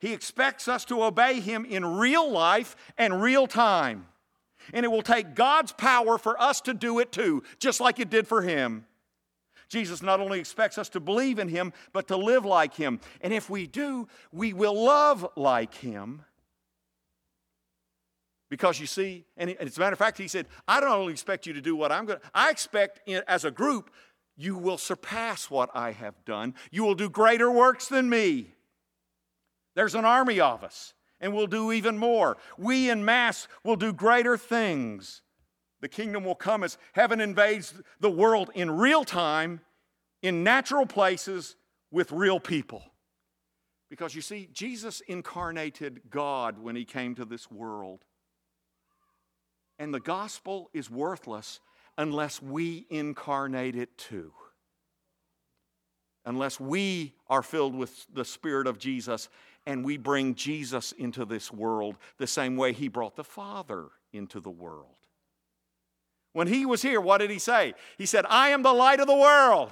He 0.00 0.12
expects 0.12 0.68
us 0.68 0.84
to 0.86 1.02
obey 1.02 1.40
him 1.40 1.64
in 1.64 1.84
real 1.84 2.30
life 2.30 2.76
and 2.98 3.22
real 3.22 3.46
time. 3.46 4.06
And 4.72 4.84
it 4.84 4.90
will 4.90 5.02
take 5.02 5.34
God's 5.34 5.72
power 5.72 6.18
for 6.18 6.40
us 6.40 6.60
to 6.62 6.74
do 6.74 6.98
it 6.98 7.10
too, 7.10 7.42
just 7.58 7.80
like 7.80 7.98
it 7.98 8.10
did 8.10 8.26
for 8.26 8.42
him. 8.42 8.86
Jesus 9.74 10.02
not 10.02 10.20
only 10.20 10.38
expects 10.38 10.78
us 10.78 10.88
to 10.90 11.00
believe 11.00 11.40
in 11.40 11.48
him, 11.48 11.72
but 11.92 12.06
to 12.06 12.16
live 12.16 12.44
like 12.44 12.74
him. 12.74 13.00
And 13.20 13.32
if 13.32 13.50
we 13.50 13.66
do, 13.66 14.06
we 14.30 14.52
will 14.52 14.80
love 14.80 15.26
like 15.34 15.74
him. 15.74 16.22
Because 18.48 18.78
you 18.78 18.86
see, 18.86 19.24
and 19.36 19.50
as 19.50 19.76
a 19.76 19.80
matter 19.80 19.94
of 19.94 19.98
fact, 19.98 20.16
he 20.16 20.28
said, 20.28 20.46
I 20.68 20.78
don't 20.78 20.92
only 20.92 21.12
expect 21.12 21.44
you 21.44 21.52
to 21.54 21.60
do 21.60 21.74
what 21.74 21.90
I'm 21.90 22.06
going 22.06 22.20
to, 22.20 22.24
I 22.32 22.50
expect 22.50 23.00
as 23.26 23.44
a 23.44 23.50
group, 23.50 23.90
you 24.36 24.56
will 24.56 24.78
surpass 24.78 25.50
what 25.50 25.70
I 25.74 25.90
have 25.90 26.24
done. 26.24 26.54
You 26.70 26.84
will 26.84 26.94
do 26.94 27.10
greater 27.10 27.50
works 27.50 27.88
than 27.88 28.08
me. 28.08 28.54
There's 29.74 29.96
an 29.96 30.04
army 30.04 30.38
of 30.38 30.62
us, 30.62 30.94
and 31.20 31.34
we'll 31.34 31.48
do 31.48 31.72
even 31.72 31.98
more. 31.98 32.36
We 32.56 32.90
in 32.90 33.04
mass 33.04 33.48
will 33.64 33.74
do 33.74 33.92
greater 33.92 34.36
things. 34.36 35.22
The 35.84 35.88
kingdom 35.90 36.24
will 36.24 36.34
come 36.34 36.64
as 36.64 36.78
heaven 36.94 37.20
invades 37.20 37.74
the 38.00 38.10
world 38.10 38.50
in 38.54 38.70
real 38.70 39.04
time, 39.04 39.60
in 40.22 40.42
natural 40.42 40.86
places, 40.86 41.56
with 41.90 42.10
real 42.10 42.40
people. 42.40 42.82
Because 43.90 44.14
you 44.14 44.22
see, 44.22 44.48
Jesus 44.50 45.02
incarnated 45.02 46.00
God 46.08 46.58
when 46.58 46.74
he 46.74 46.86
came 46.86 47.14
to 47.16 47.26
this 47.26 47.50
world. 47.50 48.00
And 49.78 49.92
the 49.92 50.00
gospel 50.00 50.70
is 50.72 50.88
worthless 50.88 51.60
unless 51.98 52.40
we 52.40 52.86
incarnate 52.88 53.76
it 53.76 53.98
too. 53.98 54.32
Unless 56.24 56.58
we 56.58 57.12
are 57.28 57.42
filled 57.42 57.74
with 57.74 58.06
the 58.10 58.24
Spirit 58.24 58.66
of 58.66 58.78
Jesus 58.78 59.28
and 59.66 59.84
we 59.84 59.98
bring 59.98 60.34
Jesus 60.34 60.92
into 60.92 61.26
this 61.26 61.52
world 61.52 61.96
the 62.16 62.26
same 62.26 62.56
way 62.56 62.72
he 62.72 62.88
brought 62.88 63.16
the 63.16 63.22
Father 63.22 63.88
into 64.14 64.40
the 64.40 64.48
world. 64.48 65.03
When 66.34 66.48
he 66.48 66.66
was 66.66 66.82
here, 66.82 67.00
what 67.00 67.18
did 67.18 67.30
he 67.30 67.38
say? 67.38 67.74
He 67.96 68.06
said, 68.06 68.26
I 68.28 68.50
am 68.50 68.62
the 68.62 68.72
light 68.72 68.98
of 69.00 69.06
the 69.06 69.16
world. 69.16 69.70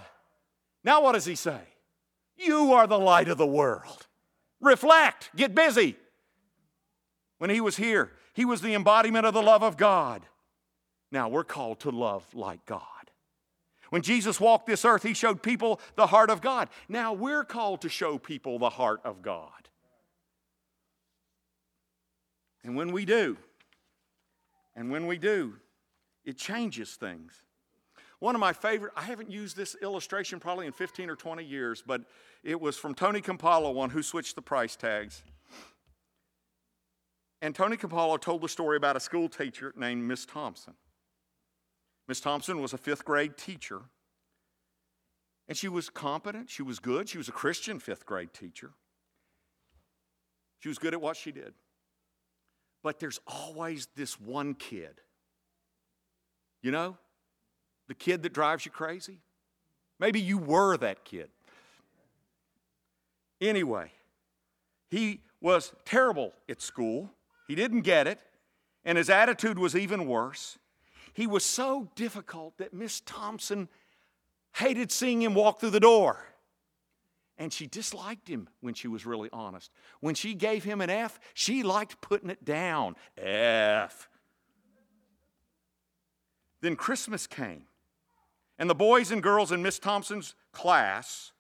Now, 0.85 1.03
what 1.03 1.13
does 1.13 1.25
he 1.25 1.35
say? 1.35 1.61
You 2.37 2.73
are 2.73 2.87
the 2.87 2.99
light 2.99 3.29
of 3.29 3.37
the 3.37 3.47
world. 3.47 4.07
Reflect, 4.61 5.31
get 5.37 5.57
busy. 5.57 5.97
When 7.39 7.51
he 7.51 7.61
was 7.61 7.77
here, 7.77 8.13
he 8.33 8.45
was 8.45 8.61
the 8.61 8.75
embodiment 8.75 9.27
of 9.27 9.35
the 9.35 9.43
love 9.43 9.65
of 9.65 9.77
God. 9.77 10.23
Now, 11.11 11.29
we're 11.29 11.45
called 11.45 11.81
to 11.81 11.91
love 11.91 12.25
like 12.33 12.65
God. 12.65 12.81
When 13.91 14.03
Jesus 14.03 14.41
walked 14.41 14.67
this 14.67 14.85
earth, 14.85 15.03
he 15.03 15.15
showed 15.15 15.43
people 15.43 15.81
the 15.97 16.07
heart 16.07 16.31
of 16.31 16.41
God. 16.41 16.69
Now, 16.89 17.13
we're 17.13 17.45
called 17.45 17.83
to 17.83 17.89
show 17.89 18.19
people 18.19 18.61
the 18.61 18.71
heart 18.71 19.01
of 19.05 19.21
God. 19.21 19.51
And 22.63 22.77
when 22.77 22.93
we 22.93 23.05
do, 23.05 23.37
and 24.77 24.93
when 24.93 25.09
we 25.09 25.19
do, 25.19 25.57
it 26.25 26.37
changes 26.37 26.95
things. 26.95 27.43
One 28.21 28.37
of 28.37 28.41
my 28.41 28.53
favorite, 28.53 28.93
I 28.97 29.03
haven't 29.03 29.31
used 29.31 29.57
this 29.57 29.75
illustration 29.83 30.39
probably 30.39 30.67
in 30.67 30.73
15 30.73 31.11
or 31.11 31.17
20 31.17 31.43
years, 31.43 31.83
but 31.85 32.03
it 32.45 32.61
was 32.61 32.77
from 32.77 32.95
Tony 32.95 33.21
Campolo, 33.21 33.75
one 33.75 33.91
who 33.91 34.03
switched 34.03 34.37
the 34.37 34.43
price 34.43 34.77
tags. 34.77 35.23
And 37.41 37.53
Tony 37.53 37.77
Campolo 37.77 38.21
told 38.21 38.43
the 38.43 38.49
story 38.49 38.77
about 38.77 38.95
a 38.95 39.01
school 39.01 39.29
teacher 39.29 39.75
named 39.77 40.05
Miss 40.05 40.25
Thompson. 40.25 40.75
Miss 42.07 42.21
Thompson 42.21 42.61
was 42.61 42.73
a 42.73 42.79
fifth 42.79 43.05
grade 43.05 43.37
teacher, 43.37 43.81
and 45.49 45.59
she 45.59 45.69
was 45.69 45.91
competent, 45.91 46.49
she 46.49 46.63
was 46.63 46.79
good, 46.79 47.09
she 47.09 47.19
was 47.19 47.29
a 47.29 47.33
Christian 47.33 47.81
fifth 47.81 48.07
grade 48.07 48.33
teacher. 48.33 48.71
She 50.61 50.69
was 50.69 50.79
good 50.79 50.95
at 50.95 51.01
what 51.01 51.17
she 51.17 51.33
did. 51.33 51.55
But 52.85 53.01
there's 53.01 53.19
always 53.27 53.89
this 53.97 54.21
one 54.21 54.55
kid 54.55 55.01
you 56.63 56.71
know, 56.71 56.97
the 57.89 57.95
kid 57.95 58.23
that 58.23 58.33
drives 58.33 58.65
you 58.65 58.71
crazy? 58.71 59.19
Maybe 59.99 60.21
you 60.21 60.39
were 60.39 60.77
that 60.79 61.05
kid. 61.05 61.31
Anyway, 63.41 63.91
he 64.89 65.21
was 65.41 65.73
terrible 65.85 66.33
at 66.49 66.63
school. 66.63 67.11
He 67.49 67.55
didn't 67.55 67.83
get 67.83 68.07
it, 68.07 68.21
and 68.85 68.97
his 68.97 69.11
attitude 69.11 69.59
was 69.59 69.77
even 69.77 70.07
worse. 70.07 70.59
He 71.13 71.27
was 71.27 71.45
so 71.45 71.89
difficult 71.95 72.57
that 72.59 72.73
Miss 72.73 73.01
Thompson 73.01 73.69
hated 74.57 74.91
seeing 74.91 75.21
him 75.23 75.35
walk 75.35 75.61
through 75.61 75.71
the 75.71 75.81
door. 75.81 76.25
And 77.39 77.53
she 77.53 77.67
disliked 77.67 78.29
him 78.29 78.49
when 78.61 78.75
she 78.75 78.89
was 78.89 79.05
really 79.05 79.29
honest. 79.33 79.71
When 80.01 80.15
she 80.15 80.35
gave 80.35 80.65
him 80.65 80.81
an 80.81 80.91
F, 80.91 81.19
she 81.35 81.63
liked 81.63 82.01
putting 82.01 82.31
it 82.31 82.45
down. 82.45 82.95
F. 83.17 84.09
Then 86.63 86.77
Christmas 86.77 87.27
came, 87.27 87.65
and 88.59 88.71
the 88.71 88.75
boys 88.75 89.11
and 89.11 89.23
girls 89.23 89.53
in 89.53 89.63
Miss 89.63 89.79
Thompson's 89.79 90.35
class 90.53 91.33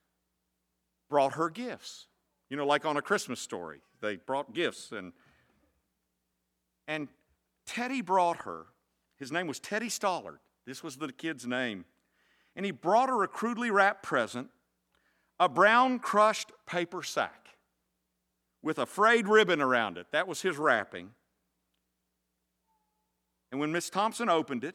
brought 1.08 1.34
her 1.34 1.48
gifts. 1.48 2.08
You 2.50 2.56
know, 2.56 2.66
like 2.66 2.84
on 2.84 2.96
a 2.96 3.02
Christmas 3.02 3.40
story, 3.40 3.80
they 4.02 4.16
brought 4.16 4.52
gifts 4.52 4.92
and 4.92 5.12
and 6.88 7.08
Teddy 7.64 8.02
brought 8.02 8.38
her. 8.38 8.66
His 9.16 9.30
name 9.30 9.46
was 9.46 9.60
Teddy 9.60 9.88
Stollard. 9.88 10.38
This 10.66 10.82
was 10.82 10.96
the 10.96 11.12
kid's 11.12 11.46
name. 11.46 11.84
And 12.56 12.66
he 12.66 12.72
brought 12.72 13.08
her 13.08 13.22
a 13.22 13.28
crudely 13.28 13.70
wrapped 13.70 14.02
present, 14.02 14.48
a 15.38 15.48
brown 15.48 16.00
crushed 16.00 16.50
paper 16.66 17.02
sack 17.02 17.56
with 18.62 18.78
a 18.78 18.86
frayed 18.86 19.28
ribbon 19.28 19.62
around 19.62 19.96
it. 19.96 20.06
That 20.12 20.28
was 20.28 20.42
his 20.42 20.58
wrapping. 20.58 21.10
And 23.50 23.60
when 23.60 23.72
Miss 23.72 23.88
Thompson 23.90 24.28
opened 24.28 24.64
it, 24.64 24.74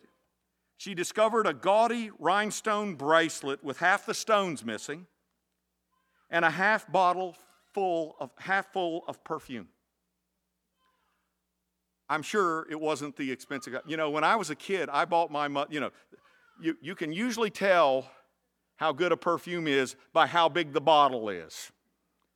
she 0.78 0.94
discovered 0.94 1.48
a 1.48 1.54
gaudy 1.54 2.12
rhinestone 2.20 2.96
bracelet 2.96 3.64
with 3.64 3.80
half 3.80 4.06
the 4.06 4.14
stones 4.14 4.64
missing 4.64 5.08
and 6.30 6.46
a 6.46 6.50
half 6.50 6.92
bottle 6.92 7.36
full 7.74 8.16
of 8.20 8.32
half 8.38 8.72
full 8.72 9.04
of 9.08 9.24
perfume. 9.24 9.68
I'm 12.10 12.22
sure 12.22 12.66
it 12.70 12.80
wasn't 12.80 13.18
the 13.18 13.32
expensive. 13.32 13.76
You 13.86 13.98
know, 13.98 14.10
when 14.10 14.24
I 14.24 14.36
was 14.36 14.50
a 14.50 14.56
kid, 14.56 14.88
I 14.90 15.06
bought 15.06 15.30
my, 15.30 15.48
you 15.70 15.80
know, 15.80 15.92
you, 16.62 16.78
you 16.82 16.96
can 16.96 17.12
usually 17.12 17.50
tell 17.50 18.10
how 18.78 18.94
good 18.94 19.12
a 19.12 19.18
perfume 19.18 19.68
is 19.68 19.96
by 20.14 20.28
how 20.28 20.48
big 20.48 20.72
the 20.72 20.82
bottle 20.82 21.30
is. 21.30 21.72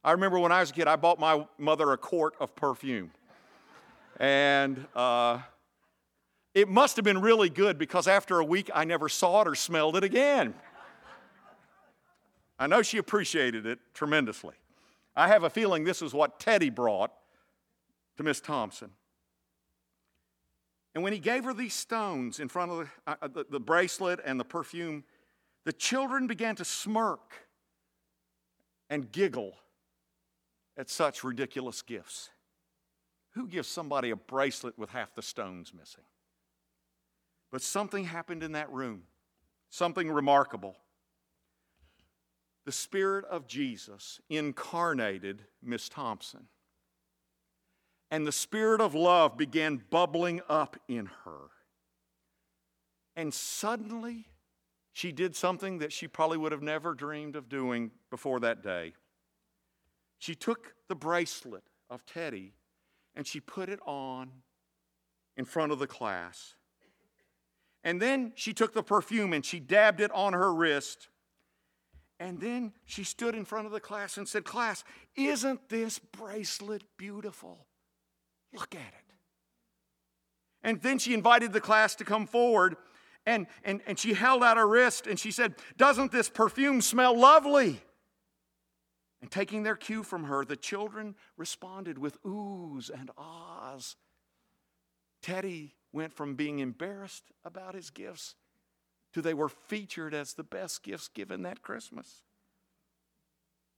I 0.04 0.12
remember 0.12 0.40
when 0.40 0.52
I 0.52 0.60
was 0.60 0.72
a 0.72 0.74
kid, 0.74 0.88
I 0.88 0.96
bought 0.96 1.20
my 1.20 1.46
mother 1.58 1.92
a 1.92 1.98
quart 1.98 2.34
of 2.40 2.56
perfume. 2.56 3.12
And 4.20 4.86
uh, 4.96 5.40
it 6.54 6.68
must 6.68 6.96
have 6.98 7.06
been 7.06 7.22
really 7.22 7.50
good 7.50 7.78
because 7.78 8.08
after 8.08 8.40
a 8.40 8.46
week 8.46 8.70
I 8.74 8.84
never 8.84 9.10
saw 9.10 9.42
it 9.42 9.48
or 9.48 9.56
smelled 9.56 9.96
it 9.96 10.04
again. 10.04 10.54
I 12.60 12.68
know 12.68 12.82
she 12.82 12.98
appreciated 12.98 13.66
it 13.66 13.80
tremendously. 13.94 14.56
I 15.16 15.28
have 15.28 15.44
a 15.44 15.50
feeling 15.50 15.84
this 15.84 16.02
is 16.02 16.14
what 16.14 16.40
Teddy 16.40 16.70
brought 16.70 17.12
to 18.18 18.24
Miss 18.24 18.40
Thompson. 18.40 18.92
And 20.94 21.04
when 21.04 21.14
he 21.14 21.20
gave 21.20 21.46
her 21.46 21.54
these 21.54 21.74
stones 21.74 22.40
in 22.40 22.50
front 22.50 22.72
of 22.72 22.78
the, 22.80 23.12
uh, 23.12 23.28
the, 23.28 23.46
the 23.50 23.60
bracelet 23.60 24.20
and 24.24 24.40
the 24.40 24.46
perfume, 24.46 25.06
the 25.64 25.74
children 25.74 26.28
began 26.28 26.56
to 26.58 26.66
smirk 26.66 27.34
and 28.90 29.12
giggle 29.12 29.54
at 30.78 30.90
such 30.90 31.24
ridiculous 31.24 31.82
gifts. 31.82 32.30
Who 33.32 33.48
gives 33.48 33.70
somebody 33.70 34.10
a 34.10 34.16
bracelet 34.16 34.78
with 34.78 34.90
half 34.90 35.16
the 35.16 35.22
stones 35.22 35.74
missing? 35.74 36.04
But 37.52 37.62
something 37.62 38.06
happened 38.06 38.44
in 38.44 38.54
that 38.54 38.72
room, 38.72 39.04
something 39.70 40.10
remarkable. 40.10 40.78
The 42.66 42.72
Spirit 42.72 43.26
of 43.26 43.48
Jesus 43.48 44.22
incarnated 44.30 45.44
Miss 45.62 45.90
Thompson. 45.90 46.48
And 48.10 48.26
the 48.26 48.32
Spirit 48.32 48.82
of 48.82 48.94
love 48.94 49.38
began 49.38 49.82
bubbling 49.90 50.42
up 50.48 50.78
in 50.88 51.10
her. 51.26 51.50
And 53.16 53.34
suddenly, 53.34 54.28
she 54.94 55.12
did 55.12 55.36
something 55.36 55.80
that 55.80 55.92
she 55.92 56.08
probably 56.08 56.38
would 56.38 56.52
have 56.52 56.62
never 56.62 56.94
dreamed 56.94 57.36
of 57.36 57.50
doing 57.50 57.92
before 58.10 58.40
that 58.42 58.62
day. 58.62 58.94
She 60.20 60.36
took 60.36 60.76
the 60.88 60.96
bracelet 60.96 61.64
of 61.90 62.06
Teddy 62.06 62.54
and 63.16 63.26
she 63.26 63.40
put 63.40 63.70
it 63.70 63.80
on 63.86 64.32
in 65.36 65.46
front 65.46 65.72
of 65.72 65.80
the 65.80 65.88
class. 65.88 66.56
And 67.84 68.02
then 68.02 68.34
she 68.36 68.54
took 68.54 68.74
the 68.74 68.84
perfume 68.84 69.34
and 69.34 69.44
she 69.44 69.60
dabbed 69.60 70.02
it 70.02 70.12
on 70.12 70.34
her 70.34 70.54
wrist. 70.54 71.08
And 72.20 72.40
then 72.40 72.74
she 72.86 73.04
stood 73.04 73.34
in 73.34 73.46
front 73.46 73.66
of 73.66 73.72
the 73.72 73.80
class 73.80 74.18
and 74.18 74.28
said, 74.28 74.46
Class, 74.46 74.84
isn't 75.16 75.70
this 75.70 75.98
bracelet 75.98 76.84
beautiful? 76.98 77.66
Look 78.54 78.76
at 78.76 78.82
it. 78.82 79.16
And 80.64 80.80
then 80.82 81.00
she 81.00 81.16
invited 81.16 81.54
the 81.54 81.62
class 81.62 81.96
to 81.96 82.04
come 82.04 82.28
forward 82.28 82.76
and, 83.26 83.48
and, 83.64 83.82
and 83.86 84.00
she 84.00 84.14
held 84.14 84.44
out 84.44 84.58
her 84.58 84.68
wrist 84.68 85.08
and 85.08 85.20
she 85.20 85.32
said, 85.32 85.56
Doesn't 85.78 86.12
this 86.12 86.30
perfume 86.30 86.82
smell 86.82 87.18
lovely? 87.18 87.82
And 89.22 89.30
taking 89.30 89.64
their 89.64 89.76
cue 89.76 90.04
from 90.04 90.26
her, 90.26 90.44
the 90.44 90.56
children 90.56 91.16
responded 91.38 91.98
with 92.00 92.22
oohs 92.24 92.90
and 92.90 93.12
ahs. 93.18 93.96
Teddy 95.22 95.76
went 95.94 96.14
from 96.14 96.36
being 96.36 96.60
embarrassed 96.60 97.32
about 97.44 97.76
his 97.76 97.90
gifts 97.90 98.36
to 99.14 99.22
they 99.22 99.34
were 99.34 99.50
featured 99.50 100.14
as 100.14 100.34
the 100.34 100.44
best 100.44 100.84
gifts 100.84 101.08
given 101.08 101.44
that 101.44 101.62
Christmas. 101.62 102.24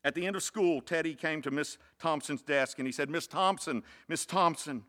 At 0.04 0.16
the 0.16 0.28
end 0.28 0.36
of 0.36 0.44
school, 0.44 0.82
Teddy 0.82 1.16
came 1.16 1.42
to 1.42 1.52
Miss 1.52 1.78
Thompson's 2.00 2.42
desk 2.42 2.78
and 2.78 2.88
he 2.88 2.92
said, 2.92 3.10
Miss 3.10 3.26
Thompson, 3.26 3.84
Miss 4.08 4.26
Thompson, 4.26 4.84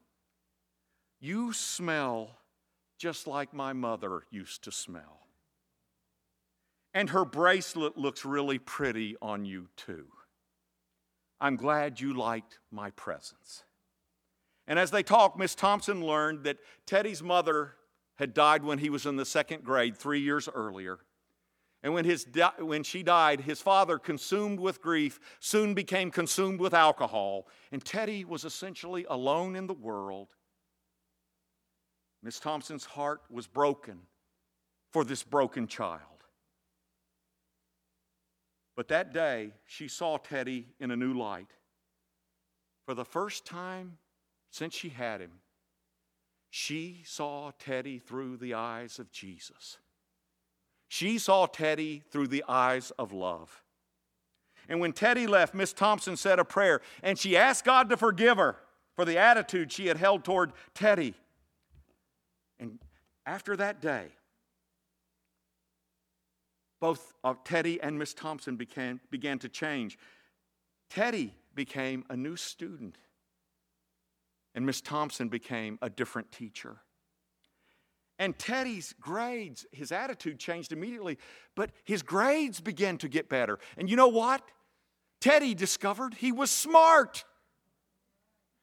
you 1.21 1.53
smell 1.53 2.39
just 2.99 3.27
like 3.27 3.55
my 3.55 3.73
mother 3.73 4.23
used 4.31 4.65
to 4.65 4.73
smell. 4.73 5.21
And 6.93 7.11
her 7.11 7.25
bracelet 7.25 7.97
looks 7.97 8.25
really 8.25 8.59
pretty 8.59 9.17
on 9.21 9.45
you, 9.45 9.69
too. 9.77 10.07
I'm 11.41 11.57
glad 11.57 12.01
you 12.01 12.15
liked 12.15 12.59
my 12.71 12.91
presence. 12.91 13.65
And 14.67 14.79
as 14.79 14.91
they 14.91 15.03
talked, 15.03 15.39
Miss 15.39 15.55
Thompson 15.55 16.05
learned 16.05 16.45
that 16.45 16.59
Teddy's 16.87 17.23
mother 17.23 17.75
had 18.17 18.33
died 18.33 18.63
when 18.63 18.79
he 18.79 18.91
was 18.91 19.07
in 19.07 19.17
the 19.17 19.25
second 19.25 19.65
grade 19.65 19.97
three 19.97 20.21
years 20.21 20.49
earlier. 20.55 21.01
And 21.83 21.93
when, 21.93 22.07
his 22.07 22.25
di- 22.25 22.53
when 22.61 22.83
she 22.83 23.03
died, 23.03 23.43
his 23.43 23.61
father, 23.61 23.99
consumed 23.99 24.59
with 24.59 24.81
grief, 24.81 25.21
soon 25.39 25.75
became 25.75 26.11
consumed 26.11 26.59
with 26.61 26.73
alcohol. 26.73 27.47
And 27.73 27.85
Teddy 27.85 28.25
was 28.25 28.45
essentially 28.45 29.05
alone 29.09 29.55
in 29.55 29.67
the 29.67 29.75
world. 29.75 30.29
Miss 32.23 32.41
Thompson's 32.41 32.87
heart 32.87 33.21
was 33.29 33.47
broken 33.47 33.99
for 34.93 35.05
this 35.05 35.23
broken 35.23 35.67
child. 35.67 36.01
But 38.77 38.89
that 38.89 39.13
day, 39.13 39.53
she 39.67 39.89
saw 39.89 40.17
Teddy 40.17 40.69
in 40.81 40.91
a 40.91 40.97
new 40.97 41.13
light. 41.13 41.51
For 42.87 42.95
the 42.95 43.05
first 43.05 43.45
time 43.45 43.99
since 44.55 44.73
she 44.73 44.91
had 44.91 45.21
him, 45.21 45.33
she 46.49 47.03
saw 47.05 47.51
Teddy 47.59 47.99
through 47.99 48.37
the 48.37 48.55
eyes 48.55 49.01
of 49.01 49.11
Jesus. 49.11 49.79
She 50.87 51.19
saw 51.19 51.47
Teddy 51.47 52.05
through 52.13 52.29
the 52.29 52.45
eyes 52.47 52.93
of 52.97 53.13
love. 53.13 53.65
And 54.69 54.79
when 54.79 54.93
Teddy 54.93 55.27
left, 55.27 55.55
Miss 55.55 55.73
Thompson 55.73 56.17
said 56.17 56.39
a 56.39 56.45
prayer 56.45 56.81
and 57.03 57.19
she 57.19 57.37
asked 57.37 57.65
God 57.65 57.89
to 57.89 57.97
forgive 57.97 58.37
her 58.37 58.57
for 58.95 59.05
the 59.05 59.19
attitude 59.19 59.73
she 59.73 59.89
had 59.89 59.97
held 59.97 60.23
toward 60.23 60.53
Teddy. 60.73 61.15
And 62.61 62.79
after 63.27 63.57
that 63.57 63.83
day, 63.83 64.07
both 66.81 67.13
of 67.25 67.43
Teddy 67.43 67.81
and 67.83 67.99
Miss 67.99 68.15
Thompson 68.15 68.55
began, 68.55 69.01
began 69.11 69.41
to 69.41 69.49
change. 69.49 69.99
Teddy 70.91 71.35
became 71.57 72.05
a 72.09 72.17
new 72.17 72.37
student, 72.37 72.99
and 74.55 74.65
Miss 74.65 74.81
Thompson 74.81 75.29
became 75.29 75.79
a 75.83 75.91
different 75.91 76.31
teacher. 76.31 76.79
And 78.19 78.39
Teddy's 78.39 78.95
grades, 79.01 79.67
his 79.73 79.91
attitude 79.91 80.39
changed 80.39 80.73
immediately, 80.73 81.19
but 81.57 81.71
his 81.85 82.03
grades 82.03 82.61
began 82.61 82.97
to 82.99 83.09
get 83.09 83.29
better. 83.29 83.59
And 83.77 83.91
you 83.91 83.97
know 83.97 84.09
what? 84.09 84.43
Teddy 85.21 85.55
discovered 85.55 86.15
he 86.15 86.31
was 86.31 86.51
smart. 86.51 87.25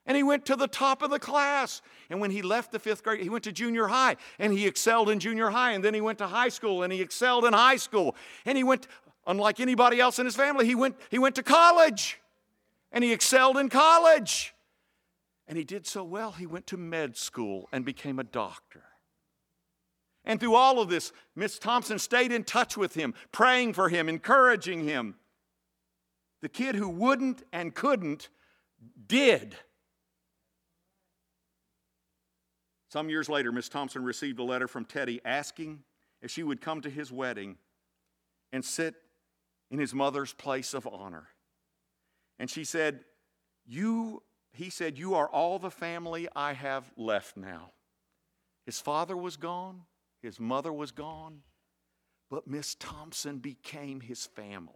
And 0.05 0.17
he 0.17 0.23
went 0.23 0.45
to 0.47 0.55
the 0.55 0.67
top 0.67 1.01
of 1.03 1.11
the 1.11 1.19
class. 1.19 1.81
And 2.09 2.19
when 2.19 2.31
he 2.31 2.41
left 2.41 2.71
the 2.71 2.79
fifth 2.79 3.03
grade, 3.03 3.21
he 3.21 3.29
went 3.29 3.43
to 3.43 3.51
junior 3.51 3.87
high 3.87 4.15
and 4.39 4.51
he 4.51 4.65
excelled 4.65 5.09
in 5.09 5.19
junior 5.19 5.49
high. 5.49 5.73
And 5.73 5.83
then 5.83 5.93
he 5.93 6.01
went 6.01 6.17
to 6.19 6.27
high 6.27 6.49
school 6.49 6.83
and 6.83 6.91
he 6.91 7.01
excelled 7.01 7.45
in 7.45 7.53
high 7.53 7.75
school. 7.75 8.15
And 8.45 8.57
he 8.57 8.63
went, 8.63 8.87
unlike 9.27 9.59
anybody 9.59 9.99
else 9.99 10.17
in 10.17 10.25
his 10.25 10.35
family, 10.35 10.65
he 10.65 10.75
went, 10.75 10.95
he 11.09 11.19
went 11.19 11.35
to 11.35 11.43
college 11.43 12.19
and 12.91 13.03
he 13.03 13.11
excelled 13.11 13.57
in 13.57 13.69
college. 13.69 14.53
And 15.47 15.57
he 15.57 15.63
did 15.63 15.85
so 15.85 16.03
well, 16.03 16.31
he 16.31 16.45
went 16.45 16.67
to 16.67 16.77
med 16.77 17.17
school 17.17 17.67
and 17.71 17.83
became 17.83 18.19
a 18.19 18.23
doctor. 18.23 18.83
And 20.23 20.39
through 20.39 20.55
all 20.55 20.79
of 20.79 20.89
this, 20.89 21.11
Miss 21.35 21.57
Thompson 21.57 21.97
stayed 21.99 22.31
in 22.31 22.43
touch 22.43 22.77
with 22.77 22.93
him, 22.93 23.13
praying 23.31 23.73
for 23.73 23.89
him, 23.89 24.07
encouraging 24.07 24.83
him. 24.83 25.15
The 26.41 26.49
kid 26.49 26.75
who 26.75 26.89
wouldn't 26.89 27.43
and 27.51 27.73
couldn't 27.73 28.29
did. 29.07 29.55
Some 32.89 33.09
years 33.09 33.29
later, 33.29 33.51
Miss 33.51 33.69
Thompson 33.69 34.03
received 34.03 34.39
a 34.39 34.43
letter 34.43 34.67
from 34.67 34.85
Teddy 34.85 35.21
asking 35.23 35.83
if 36.21 36.29
she 36.29 36.43
would 36.43 36.61
come 36.61 36.81
to 36.81 36.89
his 36.89 37.11
wedding 37.11 37.57
and 38.51 38.63
sit 38.63 38.95
in 39.69 39.79
his 39.79 39.93
mother's 39.93 40.33
place 40.33 40.73
of 40.73 40.85
honor. 40.85 41.29
And 42.37 42.49
she 42.49 42.63
said, 42.63 43.05
You, 43.65 44.23
he 44.51 44.69
said, 44.69 44.97
You 44.97 45.15
are 45.15 45.27
all 45.27 45.59
the 45.59 45.71
family 45.71 46.27
I 46.35 46.53
have 46.53 46.91
left 46.97 47.37
now. 47.37 47.71
His 48.65 48.79
father 48.79 49.17
was 49.17 49.37
gone, 49.37 49.81
his 50.21 50.39
mother 50.39 50.71
was 50.71 50.91
gone, 50.91 51.41
but 52.29 52.47
Miss 52.47 52.75
Thompson 52.75 53.39
became 53.39 54.01
his 54.01 54.25
family. 54.25 54.75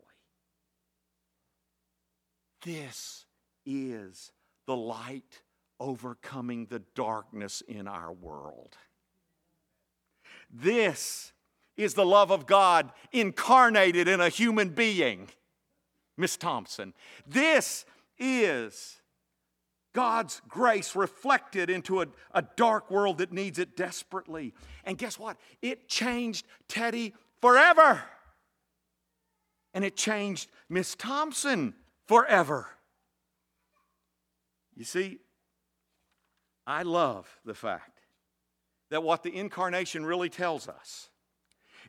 This 2.64 3.26
is 3.66 4.32
the 4.66 4.76
light 4.76 5.42
overcoming 5.80 6.66
the 6.66 6.82
darkness 6.96 7.62
in 7.68 7.88
our 7.88 8.12
world. 8.12 8.76
This 10.52 11.34
is 11.78 11.94
the 11.94 12.06
love 12.06 12.32
of 12.32 12.46
God 12.46 12.92
incarnated 13.12 14.08
in 14.08 14.22
a 14.22 14.30
human 14.30 14.70
being, 14.70 15.28
Miss 16.18 16.38
Thompson. 16.38 16.94
This 17.28 17.86
is 18.18 18.98
God's 19.96 20.42
grace 20.50 20.94
reflected 20.94 21.70
into 21.70 22.02
a, 22.02 22.08
a 22.34 22.44
dark 22.58 22.92
world 22.92 23.20
that 23.20 23.32
needs 23.32 23.60
it 23.60 23.78
desperately. 23.78 24.54
And 24.84 24.98
guess 24.98 25.18
what? 25.18 25.38
It 25.62 25.88
changed 25.88 26.46
Teddy 26.68 27.14
forever. 27.40 28.04
And 29.74 29.86
it 29.86 29.96
changed 29.96 30.52
Miss 30.68 30.96
Thompson 30.96 31.76
forever. 32.08 32.68
You 34.76 34.84
see, 34.84 35.20
I 36.68 36.84
love 36.84 37.40
the 37.46 37.54
fact 37.54 38.02
that 38.92 39.02
what 39.02 39.24
the 39.24 39.34
incarnation 39.34 40.06
really 40.06 40.30
tells 40.30 40.68
us 40.68 41.10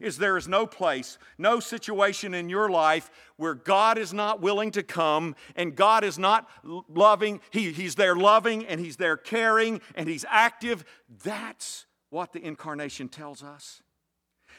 is 0.01 0.19
there 0.19 0.37
is 0.37 0.49
no 0.49 0.67
place, 0.67 1.19
no 1.39 1.61
situation 1.61 2.35
in 2.35 2.49
your 2.49 2.71
life 2.71 3.11
where 3.37 3.55
God 3.55 3.99
is 3.99 4.13
not 4.13 4.41
willing 4.41 4.71
to 4.73 4.83
come 4.83 5.37
and 5.55 5.75
God 5.75 6.05
is 6.05 6.19
not 6.19 6.49
loving. 6.89 7.41
He, 7.51 7.73
he's 7.73 7.95
there 7.95 8.17
loving 8.17 8.67
and 8.67 8.81
He's 8.81 8.97
there 8.97 9.17
caring 9.17 9.81
and 9.95 10.09
He's 10.09 10.25
active. 10.29 10.85
That's 11.23 11.87
what 12.11 12.33
the 12.33 12.45
incarnation 12.45 13.09
tells 13.09 13.43
us. 13.43 13.83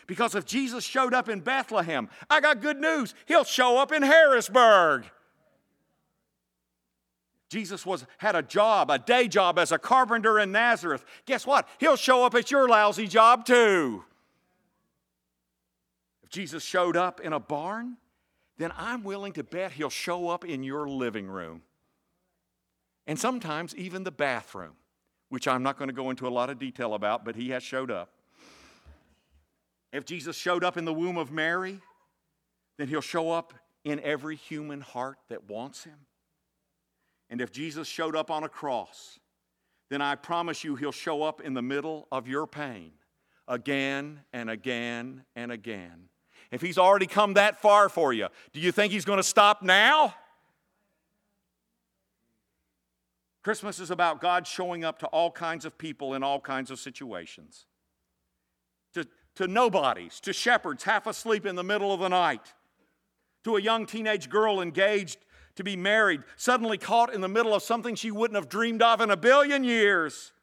Because 0.06 0.36
if 0.36 0.46
Jesus 0.46 0.84
showed 0.84 1.14
up 1.14 1.28
in 1.28 1.42
Bethlehem, 1.42 2.10
I 2.30 2.40
got 2.40 2.62
good 2.62 2.80
news. 2.80 3.14
He'll 3.26 3.44
show 3.44 3.78
up 3.78 3.92
in 3.92 4.02
Harrisburg. 4.02 5.06
Jesus 7.50 7.86
was, 7.86 8.06
had 8.18 8.36
a 8.36 8.42
job, 8.42 8.90
a 8.90 9.00
day 9.00 9.28
job 9.28 9.58
as 9.58 9.72
a 9.72 9.78
carpenter 9.78 10.40
in 10.40 10.52
Nazareth. 10.52 11.06
Guess 11.26 11.48
what? 11.48 11.68
He'll 11.80 11.96
show 11.96 12.26
up 12.26 12.36
at 12.36 12.52
your 12.52 12.68
lousy 12.68 13.08
job 13.08 13.46
too. 13.46 14.04
If 16.28 16.32
Jesus 16.32 16.62
showed 16.62 16.98
up 16.98 17.22
in 17.22 17.32
a 17.32 17.40
barn, 17.40 17.96
then 18.58 18.74
I'm 18.76 19.02
willing 19.06 19.32
to 19.34 19.46
bet 19.46 19.72
he'll 19.72 19.90
show 19.90 20.28
up 20.28 20.44
in 20.44 20.62
your 20.62 20.86
living 20.90 21.26
room. 21.26 21.62
And 23.08 23.18
sometimes 23.18 23.74
even 23.78 24.04
the 24.04 24.12
bathroom, 24.12 24.74
which 25.30 25.48
I'm 25.48 25.64
not 25.64 25.78
going 25.78 25.88
to 25.88 25.96
go 25.96 26.10
into 26.10 26.28
a 26.28 26.30
lot 26.30 26.50
of 26.50 26.60
detail 26.60 26.96
about, 26.96 27.24
but 27.24 27.38
he 27.38 27.52
has 27.52 27.64
showed 27.64 27.90
up. 27.90 28.10
If 29.94 30.04
Jesus 30.04 30.36
showed 30.36 30.66
up 30.66 30.76
in 30.76 30.84
the 30.84 30.94
womb 30.94 31.18
of 31.18 31.32
Mary, 31.32 31.80
then 32.78 32.90
he'll 32.90 33.00
show 33.00 33.32
up 33.32 33.54
in 33.86 34.02
every 34.02 34.36
human 34.36 34.82
heart 34.82 35.20
that 35.30 35.50
wants 35.50 35.86
him. 35.86 36.00
And 37.30 37.40
if 37.40 37.54
Jesus 37.54 37.88
showed 37.88 38.18
up 38.18 38.30
on 38.30 38.44
a 38.44 38.50
cross, 38.50 39.18
then 39.90 40.02
I 40.02 40.16
promise 40.16 40.66
you 40.66 40.76
he'll 40.76 40.92
show 40.92 41.24
up 41.24 41.40
in 41.40 41.54
the 41.54 41.62
middle 41.62 42.06
of 42.12 42.28
your 42.28 42.48
pain 42.48 42.92
again 43.48 44.20
and 44.34 44.50
again 44.50 45.24
and 45.38 45.54
again. 45.54 46.10
If 46.52 46.62
he's 46.62 46.78
already 46.78 47.08
come 47.08 47.34
that 47.34 47.62
far 47.62 47.90
for 47.90 48.14
you, 48.14 48.28
do 48.54 48.60
you 48.60 48.72
think 48.72 48.94
he's 48.94 49.06
going 49.06 49.18
to 49.18 49.24
stop 49.24 49.62
now? 49.62 50.14
Christmas 53.44 53.80
is 53.80 53.92
about 53.92 54.20
God 54.20 54.46
showing 54.46 54.84
up 54.84 55.00
to 55.00 55.08
all 55.08 55.32
kinds 55.32 55.64
of 55.64 55.78
people 55.78 56.14
in 56.14 56.24
all 56.24 56.40
kinds 56.40 56.70
of 56.70 56.80
situations. 56.80 57.66
To, 58.94 59.06
to 59.36 59.48
nobodies, 59.48 60.20
to 60.22 60.34
shepherds 60.34 60.84
half 60.84 61.08
asleep 61.08 61.46
in 61.46 61.56
the 61.56 61.64
middle 61.64 61.94
of 61.94 62.02
the 62.02 62.10
night, 62.10 62.54
to 63.44 63.56
a 63.56 63.62
young 63.62 63.86
teenage 63.86 64.30
girl 64.30 64.62
engaged 64.62 65.20
to 65.56 65.64
be 65.64 65.76
married, 65.76 66.24
suddenly 66.36 66.78
caught 66.78 67.14
in 67.14 67.22
the 67.22 67.28
middle 67.28 67.54
of 67.54 67.64
something 67.64 67.96
she 67.96 68.12
wouldn't 68.12 68.36
have 68.36 68.50
dreamed 68.50 68.82
of 68.82 69.02
in 69.02 69.12
a 69.12 69.18
billion 69.18 69.64
years. 69.64 70.34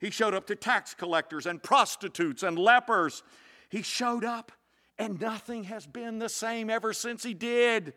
He 0.00 0.10
showed 0.10 0.34
up 0.34 0.46
to 0.46 0.56
tax 0.56 0.94
collectors 0.94 1.46
and 1.46 1.62
prostitutes 1.62 2.42
and 2.42 2.58
lepers. 2.58 3.22
He 3.70 3.82
showed 3.82 4.24
up, 4.24 4.52
and 5.00 5.18
nothing 5.18 5.64
has 5.64 5.86
been 5.86 6.18
the 6.18 6.28
same 6.28 6.68
ever 6.68 6.92
since 6.92 7.22
he 7.22 7.32
did. 7.32 7.94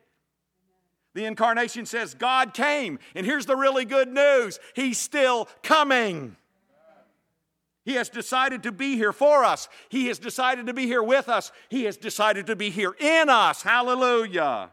The 1.14 1.26
incarnation 1.26 1.86
says 1.86 2.16
God 2.16 2.54
came, 2.54 2.98
and 3.14 3.26
here's 3.26 3.46
the 3.46 3.58
really 3.58 3.86
good 3.86 4.08
news 4.08 4.60
He's 4.74 4.98
still 4.98 5.48
coming. 5.62 6.38
He 7.86 7.96
has 7.96 8.08
decided 8.08 8.64
to 8.64 8.72
be 8.72 8.96
here 8.96 9.12
for 9.12 9.44
us. 9.44 9.68
He 9.90 10.08
has 10.08 10.18
decided 10.18 10.68
to 10.68 10.74
be 10.74 10.86
here 10.86 11.04
with 11.04 11.28
us. 11.28 11.52
He 11.68 11.84
has 11.84 11.98
decided 11.98 12.48
to 12.48 12.56
be 12.56 12.70
here 12.70 12.96
in 12.98 13.30
us. 13.30 13.62
Hallelujah. 13.62 14.72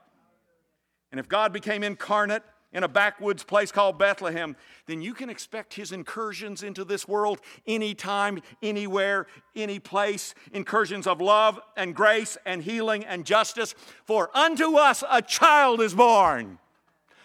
And 1.11 1.19
if 1.19 1.29
God 1.29 1.53
became 1.53 1.83
incarnate 1.83 2.45
in 2.73 2.85
a 2.85 2.89
backwoods 2.89 3.43
place 3.43 3.73
called 3.73 3.99
Bethlehem, 3.99 4.55
then 4.87 5.03
you 5.03 5.13
can 5.13 5.29
expect 5.29 5.75
his 5.75 5.91
incursions 5.91 6.63
into 6.63 6.85
this 6.85 7.09
world 7.09 7.41
anytime, 7.67 8.41
anywhere, 8.63 9.27
any 9.57 9.79
place. 9.79 10.35
Incursions 10.53 11.07
of 11.07 11.21
love 11.21 11.59
and 11.77 11.95
grace 11.95 12.39
and 12.47 12.63
healing 12.63 13.05
and 13.05 13.27
justice. 13.27 13.75
For 14.05 14.31
unto 14.37 14.77
us 14.77 15.03
a 15.11 15.21
child 15.21 15.81
is 15.81 15.95
born, 15.95 16.59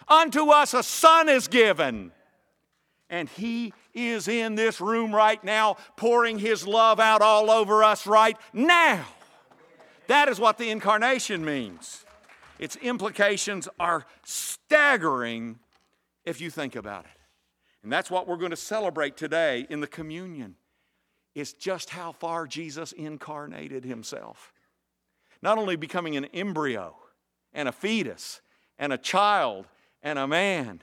unto 0.08 0.50
us 0.50 0.74
a 0.74 0.84
son 0.84 1.30
is 1.30 1.48
given. 1.48 2.12
And 3.08 3.30
he 3.30 3.72
is 3.94 4.28
in 4.28 4.56
this 4.56 4.82
room 4.82 5.14
right 5.14 5.42
now, 5.44 5.78
pouring 5.96 6.40
his 6.40 6.66
love 6.66 7.00
out 7.00 7.22
all 7.22 7.52
over 7.52 7.84
us 7.84 8.08
right 8.08 8.36
now. 8.52 9.06
That 10.08 10.28
is 10.28 10.40
what 10.40 10.58
the 10.58 10.70
incarnation 10.70 11.46
means. 11.46 12.05
Its 12.60 12.76
implications 12.78 13.68
are 13.80 14.06
staggering 14.24 15.60
if 16.24 16.40
you 16.42 16.50
think 16.50 16.76
about 16.76 17.06
it. 17.06 17.12
And 17.84 17.92
that's 17.92 18.10
what 18.10 18.28
we're 18.28 18.38
going 18.38 18.52
to 18.52 18.58
celebrate 18.58 19.18
today 19.18 19.68
in 19.70 19.80
the 19.80 19.88
communion. 19.88 20.56
Is 21.36 21.52
just 21.52 21.90
how 21.90 22.14
far 22.14 22.48
Jesus 22.48 22.94
incarnated 22.94 23.84
himself. 23.84 24.54
Not 25.42 25.58
only 25.58 25.76
becoming 25.76 26.16
an 26.16 26.26
embryo 26.26 26.96
and 27.54 27.68
a 27.68 27.74
fetus 27.74 28.42
and 28.80 28.94
a 28.94 28.98
child 28.98 29.68
and 30.02 30.18
a 30.18 30.28
man, 30.28 30.82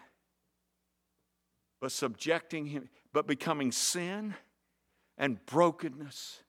but 1.81 1.91
subjecting 1.91 2.67
him, 2.67 2.91
but 3.13 3.27
becoming 3.27 3.73
sin 3.73 4.35
and 5.17 5.45
brokenness 5.47 6.43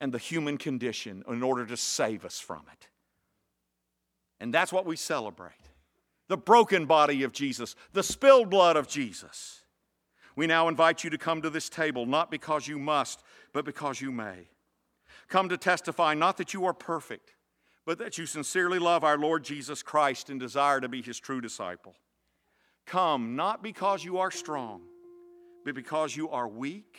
and 0.00 0.12
the 0.12 0.18
human 0.18 0.58
condition 0.58 1.22
in 1.28 1.42
order 1.42 1.64
to 1.64 1.76
save 1.76 2.24
us 2.24 2.40
from 2.40 2.62
it. 2.72 2.88
And 4.40 4.52
that's 4.52 4.72
what 4.72 4.86
we 4.86 4.96
celebrate 4.96 5.52
the 6.28 6.36
broken 6.36 6.86
body 6.86 7.22
of 7.22 7.32
Jesus, 7.32 7.76
the 7.92 8.02
spilled 8.02 8.48
blood 8.48 8.76
of 8.76 8.88
Jesus. 8.88 9.60
We 10.36 10.46
now 10.46 10.68
invite 10.68 11.04
you 11.04 11.10
to 11.10 11.18
come 11.18 11.42
to 11.42 11.50
this 11.50 11.68
table, 11.68 12.06
not 12.06 12.30
because 12.30 12.66
you 12.66 12.78
must, 12.78 13.22
but 13.52 13.64
because 13.64 14.00
you 14.00 14.10
may. 14.10 14.48
Come 15.28 15.48
to 15.50 15.56
testify 15.56 16.14
not 16.14 16.38
that 16.38 16.54
you 16.54 16.64
are 16.64 16.74
perfect, 16.74 17.34
but 17.86 17.98
that 17.98 18.18
you 18.18 18.26
sincerely 18.26 18.78
love 18.78 19.04
our 19.04 19.18
Lord 19.18 19.44
Jesus 19.44 19.82
Christ 19.82 20.30
and 20.30 20.40
desire 20.40 20.80
to 20.80 20.88
be 20.88 21.02
his 21.02 21.18
true 21.18 21.40
disciple. 21.40 21.94
Come 22.86 23.36
not 23.36 23.62
because 23.62 24.04
you 24.04 24.18
are 24.18 24.30
strong, 24.30 24.82
but 25.64 25.74
because 25.74 26.16
you 26.16 26.30
are 26.30 26.48
weak, 26.48 26.98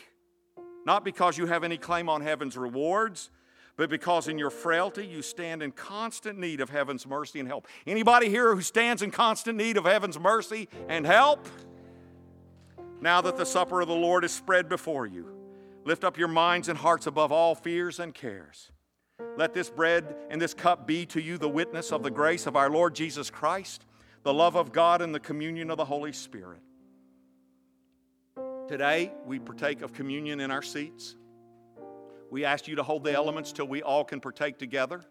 not 0.85 1.03
because 1.03 1.37
you 1.37 1.47
have 1.47 1.63
any 1.63 1.77
claim 1.77 2.09
on 2.09 2.21
heaven's 2.21 2.57
rewards, 2.57 3.29
but 3.77 3.89
because 3.89 4.27
in 4.27 4.37
your 4.37 4.49
frailty 4.49 5.05
you 5.05 5.21
stand 5.21 5.61
in 5.61 5.71
constant 5.71 6.39
need 6.39 6.61
of 6.61 6.69
heaven's 6.69 7.05
mercy 7.05 7.39
and 7.39 7.47
help. 7.47 7.67
Anybody 7.85 8.29
here 8.29 8.55
who 8.55 8.61
stands 8.61 9.01
in 9.01 9.11
constant 9.11 9.57
need 9.57 9.77
of 9.77 9.85
heaven's 9.85 10.19
mercy 10.19 10.69
and 10.87 11.05
help? 11.05 11.47
Now 13.01 13.21
that 13.21 13.37
the 13.37 13.45
supper 13.45 13.81
of 13.81 13.87
the 13.87 13.95
Lord 13.95 14.23
is 14.23 14.31
spread 14.31 14.69
before 14.69 15.05
you, 15.05 15.27
lift 15.83 16.03
up 16.03 16.17
your 16.17 16.27
minds 16.27 16.69
and 16.69 16.77
hearts 16.77 17.07
above 17.07 17.31
all 17.31 17.55
fears 17.55 17.99
and 17.99 18.13
cares. 18.13 18.71
Let 19.37 19.53
this 19.53 19.69
bread 19.69 20.15
and 20.29 20.41
this 20.41 20.53
cup 20.53 20.87
be 20.87 21.05
to 21.07 21.21
you 21.21 21.37
the 21.37 21.49
witness 21.49 21.91
of 21.91 22.03
the 22.03 22.11
grace 22.11 22.47
of 22.47 22.55
our 22.55 22.69
Lord 22.69 22.95
Jesus 22.95 23.29
Christ, 23.29 23.85
the 24.23 24.33
love 24.33 24.55
of 24.55 24.71
God, 24.71 25.01
and 25.01 25.13
the 25.13 25.19
communion 25.19 25.69
of 25.69 25.77
the 25.77 25.85
Holy 25.85 26.11
Spirit. 26.11 26.61
Today, 28.67 29.11
we 29.25 29.39
partake 29.39 29.81
of 29.81 29.93
communion 29.93 30.39
in 30.39 30.49
our 30.51 30.63
seats. 30.63 31.15
We 32.35 32.43
ask 32.43 32.67
you 32.67 32.75
to 32.75 32.83
hold 32.83 33.05
the 33.05 33.13
elements 33.13 33.53
till 33.53 33.65
we 33.65 33.81
all 33.81 34.03
can 34.03 34.19
partake 34.19 34.57
together. 34.57 35.05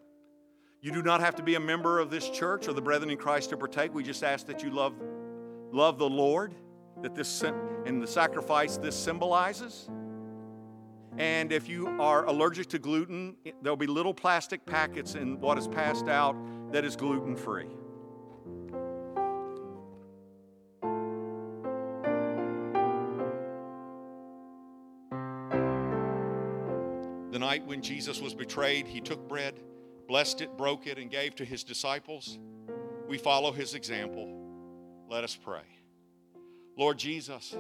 You 0.83 0.93
do 0.93 1.03
not 1.03 1.23
have 1.23 1.35
to 1.37 1.43
be 1.43 1.55
a 1.55 1.61
member 1.61 1.99
of 1.99 2.11
this 2.11 2.29
church 2.29 2.69
or 2.69 2.75
the 2.75 2.83
brethren 2.83 3.09
in 3.09 3.17
Christ 3.17 3.49
to 3.49 3.57
partake. 3.57 3.95
We 3.95 4.03
just 4.03 4.23
ask 4.23 4.47
that 4.49 4.63
you 4.63 4.69
love, 4.69 4.93
love 5.73 5.97
the 5.99 6.07
Lord, 6.07 6.55
that 7.01 7.15
this 7.15 7.43
and 7.87 8.03
the 8.03 8.07
sacrifice 8.07 8.77
this 8.77 8.95
symbolizes. 8.95 9.89
And 11.17 11.51
if 11.51 11.67
you 11.67 11.89
are 11.99 12.27
allergic 12.27 12.69
to 12.69 12.79
gluten, 12.79 13.37
there'll 13.63 13.75
be 13.75 13.87
little 13.87 14.13
plastic 14.13 14.67
packets 14.67 15.15
in 15.15 15.41
what 15.41 15.57
is 15.57 15.67
passed 15.67 16.09
out 16.09 16.37
that 16.73 16.85
is 16.85 16.95
gluten 16.95 17.37
free. 17.37 17.69
Night 27.45 27.67
when 27.67 27.83
Jesus 27.83 28.23
was 28.23 28.33
betrayed, 28.33 28.87
he 28.87 29.03
took 29.03 29.29
bread, 29.29 29.61
blessed 30.09 30.41
it, 30.41 30.57
broke 30.57 30.87
it, 30.87 30.97
and 30.97 31.11
gave 31.11 31.35
to 31.35 31.45
his 31.45 31.63
disciples. 31.63 32.39
We 33.07 33.19
follow 33.19 33.53
his 33.53 33.75
example. 33.75 35.05
Let 35.11 35.25
us 35.25 35.37
pray. 35.37 35.67
Lord 36.79 36.97
Jesus, 36.97 37.55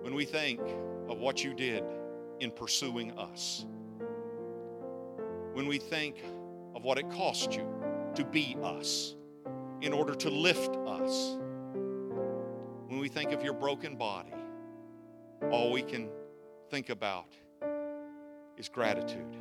when 0.00 0.14
we 0.14 0.24
think 0.24 0.58
of 1.06 1.18
what 1.18 1.44
you 1.44 1.52
did 1.52 1.84
in 2.40 2.50
pursuing 2.50 3.12
us, 3.18 3.66
when 5.52 5.66
we 5.66 5.76
think 5.76 6.16
of 6.74 6.84
what 6.84 6.96
it 6.96 7.10
cost 7.10 7.52
you 7.52 7.68
to 8.14 8.24
be 8.24 8.56
us 8.62 9.16
in 9.82 9.92
order 9.92 10.14
to 10.14 10.30
lift 10.30 10.74
us, 10.86 11.36
when 12.86 12.98
we 13.00 13.10
think 13.10 13.32
of 13.32 13.42
your 13.42 13.52
broken 13.52 13.96
body, 13.96 14.32
all 15.50 15.70
we 15.70 15.82
can 15.82 16.08
think 16.70 16.88
about 16.88 17.34
is 18.58 18.68
gratitude. 18.68 19.36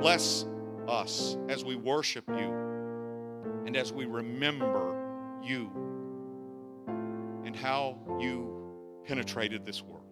Bless 0.00 0.44
us 0.88 1.36
as 1.48 1.64
we 1.64 1.76
worship 1.76 2.24
you 2.28 2.52
and 3.66 3.76
as 3.76 3.92
we 3.92 4.06
remember 4.06 5.40
you 5.42 5.70
and 7.44 7.54
how 7.54 7.98
you 8.20 9.02
penetrated 9.04 9.64
this 9.64 9.82
world. 9.82 10.04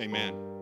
Amen. 0.00 0.55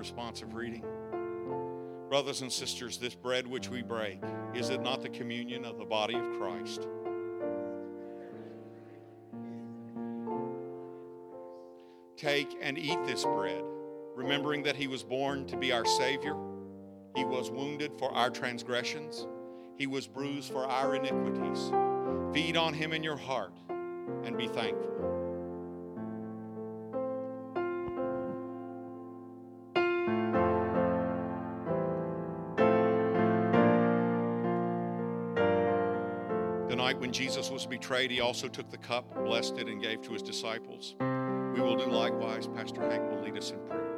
Responsive 0.00 0.54
reading? 0.54 0.82
Brothers 2.08 2.40
and 2.40 2.50
sisters, 2.50 2.96
this 2.96 3.14
bread 3.14 3.46
which 3.46 3.68
we 3.68 3.82
break, 3.82 4.18
is 4.54 4.70
it 4.70 4.80
not 4.80 5.02
the 5.02 5.10
communion 5.10 5.62
of 5.66 5.76
the 5.76 5.84
body 5.84 6.14
of 6.14 6.24
Christ? 6.38 6.88
Take 12.16 12.56
and 12.62 12.78
eat 12.78 12.98
this 13.04 13.26
bread, 13.26 13.62
remembering 14.14 14.62
that 14.62 14.74
he 14.74 14.88
was 14.88 15.02
born 15.02 15.46
to 15.48 15.58
be 15.58 15.70
our 15.70 15.84
Savior. 15.84 16.34
He 17.14 17.26
was 17.26 17.50
wounded 17.50 17.92
for 17.98 18.10
our 18.14 18.30
transgressions, 18.30 19.26
he 19.76 19.86
was 19.86 20.06
bruised 20.06 20.50
for 20.50 20.64
our 20.64 20.94
iniquities. 20.94 21.70
Feed 22.32 22.56
on 22.56 22.72
him 22.72 22.94
in 22.94 23.02
your 23.02 23.18
heart 23.18 23.52
and 24.24 24.38
be 24.38 24.48
thankful. 24.48 25.19
When 37.00 37.12
Jesus 37.12 37.50
was 37.50 37.64
betrayed, 37.64 38.10
he 38.10 38.20
also 38.20 38.46
took 38.46 38.70
the 38.70 38.76
cup, 38.76 39.24
blessed 39.24 39.56
it, 39.56 39.68
and 39.68 39.80
gave 39.80 40.02
to 40.02 40.12
his 40.12 40.22
disciples. 40.22 40.96
We 41.00 41.62
will 41.62 41.76
do 41.76 41.86
likewise. 41.86 42.46
Pastor 42.46 42.82
Hank 42.82 43.10
will 43.10 43.22
lead 43.22 43.38
us 43.38 43.52
in 43.52 43.58
prayer. 43.60 43.88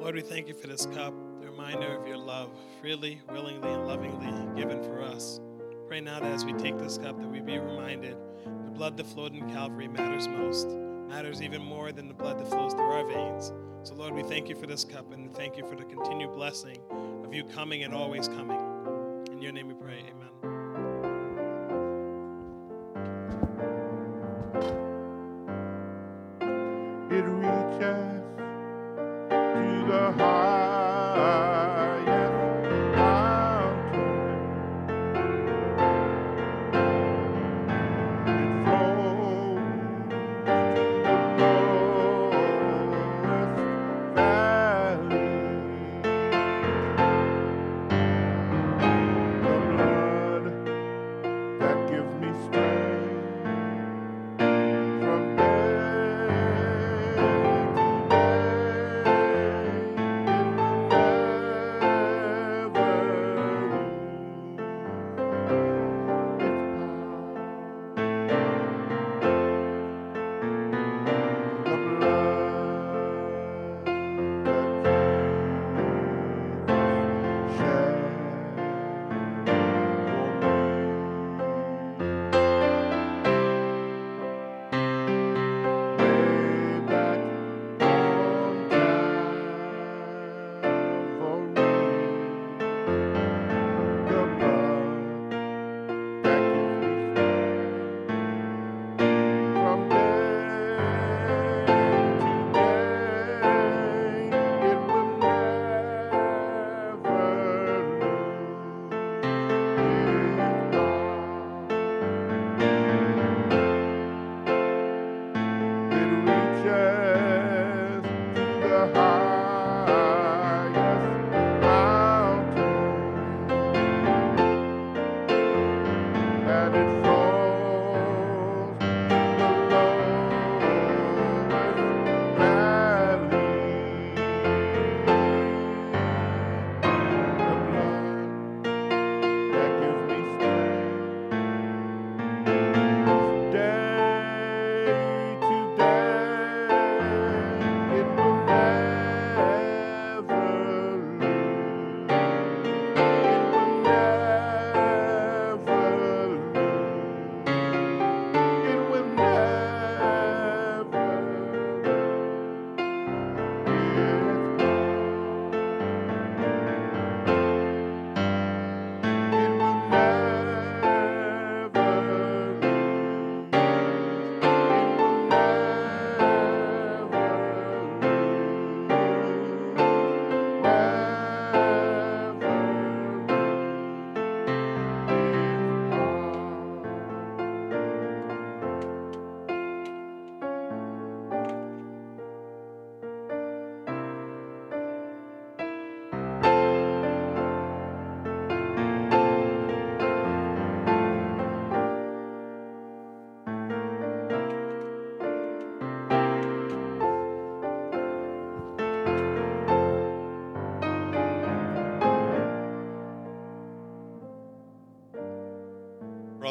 Lord, 0.00 0.16
we 0.16 0.20
thank 0.20 0.48
you 0.48 0.54
for 0.54 0.66
this 0.66 0.86
cup, 0.86 1.14
the 1.40 1.46
reminder 1.46 1.96
of 1.96 2.08
your 2.08 2.16
love, 2.16 2.50
freely, 2.80 3.22
willingly, 3.30 3.72
and 3.72 3.86
lovingly 3.86 4.60
given 4.60 4.82
for 4.82 5.00
us. 5.00 5.40
Pray 5.86 6.00
now 6.00 6.18
that 6.18 6.32
as 6.32 6.44
we 6.44 6.54
take 6.54 6.76
this 6.76 6.98
cup, 6.98 7.16
that 7.20 7.28
we 7.28 7.38
be 7.38 7.56
reminded 7.56 8.16
the 8.64 8.72
blood 8.72 8.96
that 8.96 9.06
flowed 9.06 9.32
in 9.32 9.48
Calvary 9.48 9.86
matters 9.86 10.26
most, 10.26 10.66
matters 11.08 11.40
even 11.40 11.62
more 11.62 11.92
than 11.92 12.08
the 12.08 12.14
blood 12.14 12.40
that 12.40 12.48
flows 12.48 12.74
through 12.74 12.90
our 12.90 13.06
veins. 13.06 13.52
So, 13.84 13.94
Lord, 13.94 14.12
we 14.12 14.24
thank 14.24 14.48
you 14.48 14.56
for 14.56 14.66
this 14.66 14.82
cup 14.82 15.12
and 15.12 15.32
thank 15.36 15.56
you 15.56 15.64
for 15.64 15.76
the 15.76 15.84
continued 15.84 16.32
blessing 16.32 16.80
of 17.24 17.32
you 17.32 17.44
coming 17.44 17.84
and 17.84 17.94
always 17.94 18.26
coming. 18.26 18.60
In 19.30 19.40
your 19.40 19.52
name 19.52 19.68
we 19.68 19.74
pray, 19.74 20.00
amen. 20.00 20.27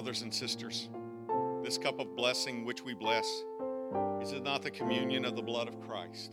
Brothers 0.08 0.22
and 0.22 0.34
sisters, 0.34 0.88
this 1.66 1.78
cup 1.78 2.00
of 2.00 2.16
blessing 2.16 2.64
which 2.64 2.82
we 2.82 2.94
bless, 2.94 3.26
is 4.22 4.32
it 4.32 4.42
not 4.42 4.62
the 4.62 4.72
communion 4.72 5.26
of 5.26 5.36
the 5.36 5.42
blood 5.42 5.68
of 5.68 5.82
Christ? 5.82 6.32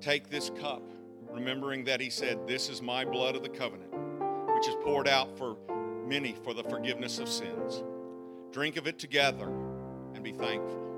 Take 0.00 0.30
this 0.30 0.48
cup, 0.58 0.82
remembering 1.30 1.84
that 1.84 2.00
he 2.00 2.08
said, 2.08 2.38
This 2.48 2.70
is 2.70 2.80
my 2.80 3.04
blood 3.04 3.36
of 3.36 3.42
the 3.42 3.50
covenant, 3.50 3.92
which 4.54 4.66
is 4.66 4.74
poured 4.82 5.06
out 5.06 5.36
for 5.36 5.58
many 6.06 6.34
for 6.42 6.54
the 6.54 6.64
forgiveness 6.64 7.18
of 7.18 7.28
sins. 7.28 7.84
Drink 8.50 8.78
of 8.78 8.86
it 8.86 8.98
together 8.98 9.52
and 10.14 10.24
be 10.24 10.32
thankful. 10.32 10.91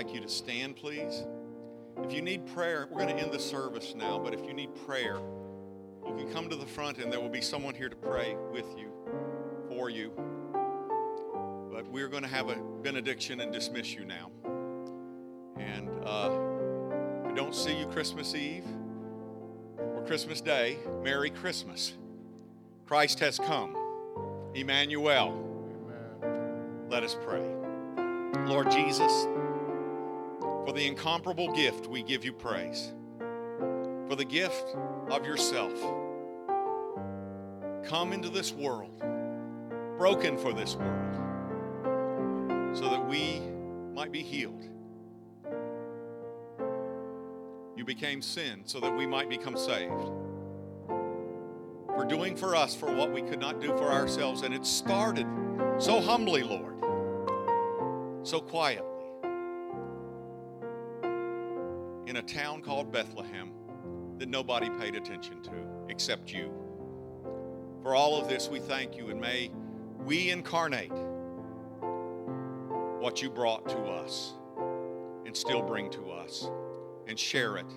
Like 0.00 0.14
you 0.14 0.20
to 0.22 0.30
stand, 0.30 0.76
please. 0.76 1.24
If 2.02 2.10
you 2.10 2.22
need 2.22 2.46
prayer, 2.54 2.88
we're 2.90 3.02
going 3.04 3.14
to 3.14 3.22
end 3.22 3.32
the 3.32 3.38
service 3.38 3.92
now, 3.94 4.18
but 4.18 4.32
if 4.32 4.42
you 4.46 4.54
need 4.54 4.70
prayer, 4.86 5.18
you 6.06 6.14
can 6.16 6.32
come 6.32 6.48
to 6.48 6.56
the 6.56 6.64
front 6.64 6.96
and 6.96 7.12
there 7.12 7.20
will 7.20 7.28
be 7.28 7.42
someone 7.42 7.74
here 7.74 7.90
to 7.90 7.96
pray 7.96 8.34
with 8.50 8.64
you, 8.78 8.90
for 9.68 9.90
you. 9.90 10.10
But 11.70 11.86
we're 11.90 12.08
going 12.08 12.22
to 12.22 12.30
have 12.30 12.48
a 12.48 12.56
benediction 12.82 13.40
and 13.40 13.52
dismiss 13.52 13.92
you 13.92 14.06
now. 14.06 14.30
And 15.58 15.90
uh, 16.02 16.30
if 17.20 17.26
we 17.26 17.34
don't 17.34 17.54
see 17.54 17.78
you 17.78 17.84
Christmas 17.84 18.34
Eve 18.34 18.64
or 19.76 20.02
Christmas 20.06 20.40
Day, 20.40 20.78
Merry 21.04 21.28
Christmas. 21.28 21.92
Christ 22.86 23.20
has 23.20 23.38
come. 23.38 23.76
Emmanuel. 24.54 25.46
Let 26.88 27.02
us 27.04 27.18
pray. 27.22 27.44
Lord 28.46 28.70
Jesus, 28.70 29.26
for 30.64 30.72
the 30.72 30.86
incomparable 30.86 31.52
gift, 31.52 31.86
we 31.86 32.02
give 32.02 32.24
you 32.24 32.32
praise. 32.32 32.92
For 34.08 34.14
the 34.16 34.24
gift 34.24 34.76
of 35.10 35.24
yourself. 35.24 35.72
Come 37.84 38.12
into 38.12 38.28
this 38.28 38.52
world, 38.52 38.98
broken 39.96 40.36
for 40.36 40.52
this 40.52 40.76
world, 40.76 41.14
so 42.76 42.88
that 42.90 43.08
we 43.08 43.40
might 43.94 44.12
be 44.12 44.22
healed. 44.22 44.64
You 47.76 47.84
became 47.84 48.20
sin 48.20 48.62
so 48.64 48.78
that 48.80 48.94
we 48.94 49.06
might 49.06 49.28
become 49.30 49.56
saved. 49.56 50.10
For 51.96 52.04
doing 52.06 52.36
for 52.36 52.54
us 52.54 52.74
for 52.74 52.92
what 52.94 53.10
we 53.10 53.22
could 53.22 53.40
not 53.40 53.60
do 53.60 53.68
for 53.68 53.90
ourselves, 53.90 54.42
and 54.42 54.52
it 54.54 54.66
started 54.66 55.26
so 55.78 56.00
humbly, 56.00 56.42
Lord, 56.42 56.74
so 58.22 58.40
quietly 58.40 58.89
in 62.10 62.16
a 62.16 62.22
town 62.22 62.60
called 62.60 62.90
Bethlehem 62.90 63.52
that 64.18 64.28
nobody 64.28 64.68
paid 64.68 64.96
attention 64.96 65.40
to 65.44 65.52
except 65.88 66.32
you. 66.32 66.52
For 67.84 67.94
all 67.94 68.20
of 68.20 68.28
this, 68.28 68.48
we 68.48 68.58
thank 68.58 68.96
you, 68.96 69.10
and 69.10 69.20
may 69.20 69.52
we 70.04 70.30
incarnate 70.30 70.90
what 72.98 73.22
you 73.22 73.30
brought 73.30 73.68
to 73.68 73.78
us 73.78 74.32
and 75.24 75.36
still 75.36 75.62
bring 75.62 75.88
to 75.90 76.10
us 76.10 76.50
and 77.06 77.16
share 77.16 77.56
it. 77.56 77.72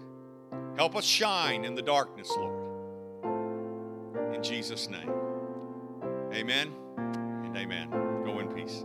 Help 0.77 0.95
us 0.95 1.05
shine 1.05 1.63
in 1.63 1.75
the 1.75 1.83
darkness, 1.83 2.31
Lord. 2.35 2.57
In 4.33 4.41
Jesus' 4.41 4.89
name. 4.89 5.11
Amen 6.33 6.73
and 6.97 7.55
amen. 7.55 7.91
Go 8.25 8.39
in 8.39 8.47
peace. 8.47 8.83